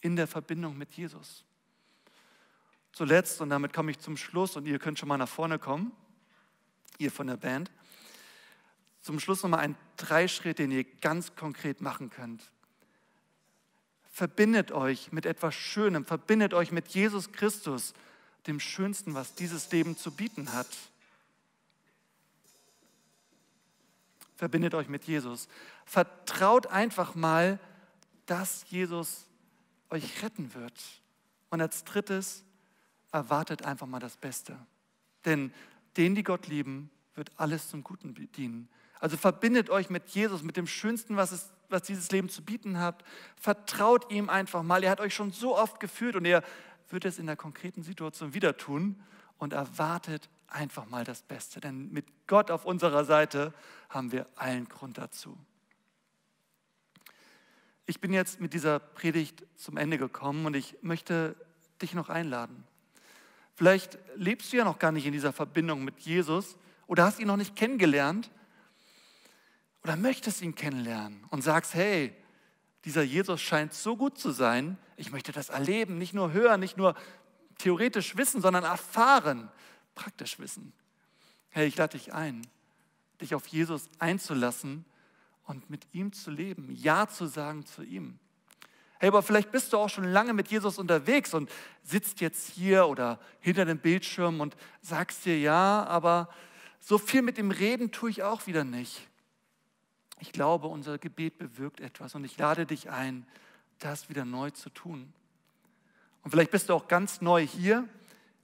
In 0.00 0.16
der 0.16 0.26
Verbindung 0.26 0.78
mit 0.78 0.94
Jesus. 0.94 1.44
Zuletzt, 2.92 3.40
und 3.40 3.50
damit 3.50 3.72
komme 3.72 3.90
ich 3.90 3.98
zum 3.98 4.16
Schluss, 4.16 4.56
und 4.56 4.66
ihr 4.66 4.78
könnt 4.78 4.98
schon 4.98 5.08
mal 5.08 5.18
nach 5.18 5.28
vorne 5.28 5.58
kommen, 5.58 5.92
ihr 6.98 7.10
von 7.10 7.26
der 7.26 7.36
Band, 7.36 7.70
zum 9.00 9.18
Schluss 9.18 9.42
nochmal 9.42 9.60
ein 9.60 9.76
Dreischritt, 9.96 10.58
den 10.58 10.70
ihr 10.70 10.84
ganz 10.84 11.34
konkret 11.34 11.80
machen 11.80 12.10
könnt 12.10 12.52
verbindet 14.12 14.72
euch 14.72 15.10
mit 15.10 15.24
etwas 15.24 15.54
Schönem, 15.54 16.04
verbindet 16.04 16.52
euch 16.52 16.70
mit 16.70 16.88
Jesus 16.88 17.32
Christus, 17.32 17.94
dem 18.46 18.60
Schönsten, 18.60 19.14
was 19.14 19.34
dieses 19.34 19.70
Leben 19.70 19.96
zu 19.96 20.10
bieten 20.10 20.52
hat. 20.52 20.68
Verbindet 24.36 24.74
euch 24.74 24.88
mit 24.88 25.04
Jesus. 25.04 25.48
Vertraut 25.84 26.66
einfach 26.66 27.14
mal, 27.14 27.60
dass 28.26 28.64
Jesus 28.68 29.26
euch 29.90 30.22
retten 30.22 30.54
wird. 30.54 30.74
Und 31.50 31.60
als 31.60 31.84
drittes, 31.84 32.44
erwartet 33.12 33.62
einfach 33.62 33.86
mal 33.86 34.00
das 34.00 34.16
Beste. 34.16 34.58
Denn 35.24 35.52
denen, 35.96 36.14
die 36.14 36.22
Gott 36.22 36.48
lieben, 36.48 36.90
wird 37.14 37.30
alles 37.36 37.68
zum 37.68 37.84
Guten 37.84 38.14
dienen. 38.32 38.68
Also 38.98 39.16
verbindet 39.16 39.68
euch 39.68 39.90
mit 39.90 40.08
Jesus, 40.08 40.42
mit 40.42 40.56
dem 40.56 40.66
Schönsten, 40.66 41.16
was, 41.16 41.32
es, 41.32 41.50
was 41.68 41.82
dieses 41.82 42.10
Leben 42.10 42.28
zu 42.28 42.42
bieten 42.42 42.78
hat. 42.78 43.04
Vertraut 43.36 44.10
ihm 44.10 44.30
einfach 44.30 44.62
mal. 44.62 44.82
Er 44.82 44.90
hat 44.90 45.00
euch 45.00 45.14
schon 45.14 45.32
so 45.32 45.56
oft 45.56 45.78
geführt 45.78 46.16
und 46.16 46.24
er 46.24 46.42
wird 46.92 47.04
es 47.04 47.18
in 47.18 47.26
der 47.26 47.36
konkreten 47.36 47.82
Situation 47.82 48.34
wieder 48.34 48.56
tun 48.56 49.02
und 49.38 49.52
erwartet 49.52 50.28
einfach 50.48 50.86
mal 50.86 51.04
das 51.04 51.22
Beste. 51.22 51.60
Denn 51.60 51.90
mit 51.92 52.06
Gott 52.26 52.50
auf 52.50 52.64
unserer 52.64 53.04
Seite 53.04 53.52
haben 53.88 54.12
wir 54.12 54.26
allen 54.36 54.68
Grund 54.68 54.98
dazu. 54.98 55.36
Ich 57.86 58.00
bin 58.00 58.12
jetzt 58.12 58.40
mit 58.40 58.54
dieser 58.54 58.78
Predigt 58.78 59.44
zum 59.56 59.76
Ende 59.76 59.98
gekommen 59.98 60.46
und 60.46 60.54
ich 60.54 60.76
möchte 60.82 61.34
dich 61.80 61.94
noch 61.94 62.08
einladen. 62.08 62.64
Vielleicht 63.54 63.98
lebst 64.14 64.52
du 64.52 64.56
ja 64.56 64.64
noch 64.64 64.78
gar 64.78 64.92
nicht 64.92 65.06
in 65.06 65.12
dieser 65.12 65.32
Verbindung 65.32 65.84
mit 65.84 65.98
Jesus 66.00 66.56
oder 66.86 67.04
hast 67.04 67.18
ihn 67.18 67.26
noch 67.26 67.36
nicht 67.36 67.56
kennengelernt 67.56 68.30
oder 69.82 69.96
möchtest 69.96 70.42
ihn 70.42 70.54
kennenlernen 70.54 71.24
und 71.30 71.42
sagst, 71.42 71.74
hey, 71.74 72.14
dieser 72.84 73.02
Jesus 73.02 73.40
scheint 73.40 73.72
so 73.74 73.96
gut 73.96 74.18
zu 74.18 74.30
sein, 74.30 74.76
ich 74.96 75.12
möchte 75.12 75.32
das 75.32 75.48
erleben, 75.48 75.98
nicht 75.98 76.14
nur 76.14 76.32
hören, 76.32 76.60
nicht 76.60 76.76
nur 76.76 76.94
theoretisch 77.58 78.16
wissen, 78.16 78.40
sondern 78.40 78.64
erfahren, 78.64 79.50
praktisch 79.94 80.38
wissen. 80.38 80.72
Hey, 81.50 81.66
ich 81.66 81.76
lade 81.76 81.96
dich 81.96 82.12
ein, 82.12 82.46
dich 83.20 83.34
auf 83.34 83.46
Jesus 83.46 83.88
einzulassen 83.98 84.84
und 85.44 85.70
mit 85.70 85.86
ihm 85.92 86.12
zu 86.12 86.30
leben, 86.30 86.74
Ja 86.74 87.08
zu 87.08 87.26
sagen 87.26 87.66
zu 87.66 87.82
ihm. 87.82 88.18
Hey, 88.98 89.08
aber 89.08 89.22
vielleicht 89.22 89.50
bist 89.50 89.72
du 89.72 89.78
auch 89.78 89.88
schon 89.88 90.04
lange 90.04 90.32
mit 90.32 90.48
Jesus 90.48 90.78
unterwegs 90.78 91.34
und 91.34 91.50
sitzt 91.82 92.20
jetzt 92.20 92.48
hier 92.48 92.86
oder 92.86 93.18
hinter 93.40 93.64
dem 93.64 93.78
Bildschirm 93.78 94.40
und 94.40 94.56
sagst 94.80 95.24
dir, 95.24 95.38
ja, 95.38 95.84
aber 95.84 96.28
so 96.80 96.98
viel 96.98 97.22
mit 97.22 97.36
dem 97.36 97.50
Reden 97.50 97.90
tue 97.92 98.10
ich 98.10 98.22
auch 98.22 98.46
wieder 98.46 98.64
nicht. 98.64 99.08
Ich 100.22 100.30
glaube, 100.30 100.68
unser 100.68 100.98
Gebet 100.98 101.36
bewirkt 101.36 101.80
etwas 101.80 102.14
und 102.14 102.22
ich 102.22 102.38
lade 102.38 102.64
dich 102.64 102.88
ein, 102.90 103.26
das 103.80 104.08
wieder 104.08 104.24
neu 104.24 104.50
zu 104.50 104.70
tun. 104.70 105.12
Und 106.22 106.30
vielleicht 106.30 106.52
bist 106.52 106.68
du 106.68 106.74
auch 106.74 106.86
ganz 106.86 107.20
neu 107.20 107.44
hier 107.44 107.88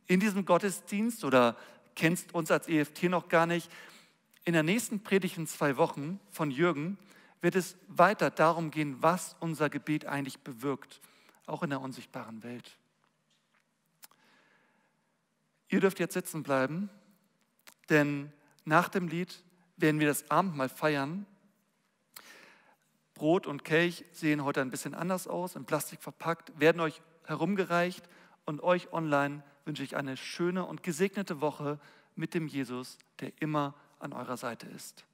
in 0.09 0.19
diesem 0.19 0.45
Gottesdienst 0.45 1.23
oder 1.23 1.57
kennst 1.95 2.35
uns 2.35 2.51
als 2.51 2.67
EFT 2.67 3.05
noch 3.05 3.29
gar 3.29 3.47
nicht. 3.47 3.71
In 4.45 4.55
der 4.55 4.65
nächsten 4.65 5.05
Predigt 5.05 5.39
in 5.39 5.47
zwei 5.47 5.77
Wochen 5.77 6.19
von 6.33 6.51
Jürgen 6.51 6.99
wird 7.43 7.55
es 7.55 7.77
weiter 7.87 8.31
darum 8.31 8.73
gehen, 8.73 8.97
was 9.01 9.37
unser 9.39 9.71
Gebet 9.71 10.05
eigentlich 10.05 10.41
bewirkt, 10.41 11.01
auch 11.47 11.63
in 11.63 11.71
der 11.71 11.81
unsichtbaren 11.81 12.43
Welt. 12.43 12.77
Ihr 15.69 15.79
dürft 15.79 16.01
jetzt 16.01 16.15
sitzen 16.15 16.43
bleiben, 16.43 16.91
denn 17.89 18.33
nach 18.65 18.89
dem 18.89 19.07
Lied 19.07 19.45
werden 19.77 20.01
wir 20.01 20.09
das 20.09 20.29
Abendmahl 20.29 20.69
feiern. 20.69 21.25
Brot 23.19 23.47
und 23.47 23.65
Kelch 23.65 24.05
sehen 24.13 24.45
heute 24.45 24.63
ein 24.63 24.71
bisschen 24.71 24.95
anders 24.95 25.27
aus, 25.29 25.57
in 25.57 25.67
Plastik 25.67 26.01
verpackt, 26.01 26.59
werden 26.59 26.81
euch 26.81 27.03
herumgereicht 27.25 28.09
und 28.47 28.63
euch 28.63 28.93
online 28.93 29.43
wünsche 29.67 29.83
ich 29.83 29.97
eine 29.97 30.17
schöne 30.17 30.65
und 30.65 30.83
gesegnete 30.83 31.43
Woche 31.43 31.79
mit 32.17 32.33
dem 32.33 32.47
Jesus, 32.47 32.97
der 33.21 33.33
immer 33.41 33.75
an 33.99 34.15
eurer 34.15 34.37
Seite 34.37 34.67
ist. 34.69 35.05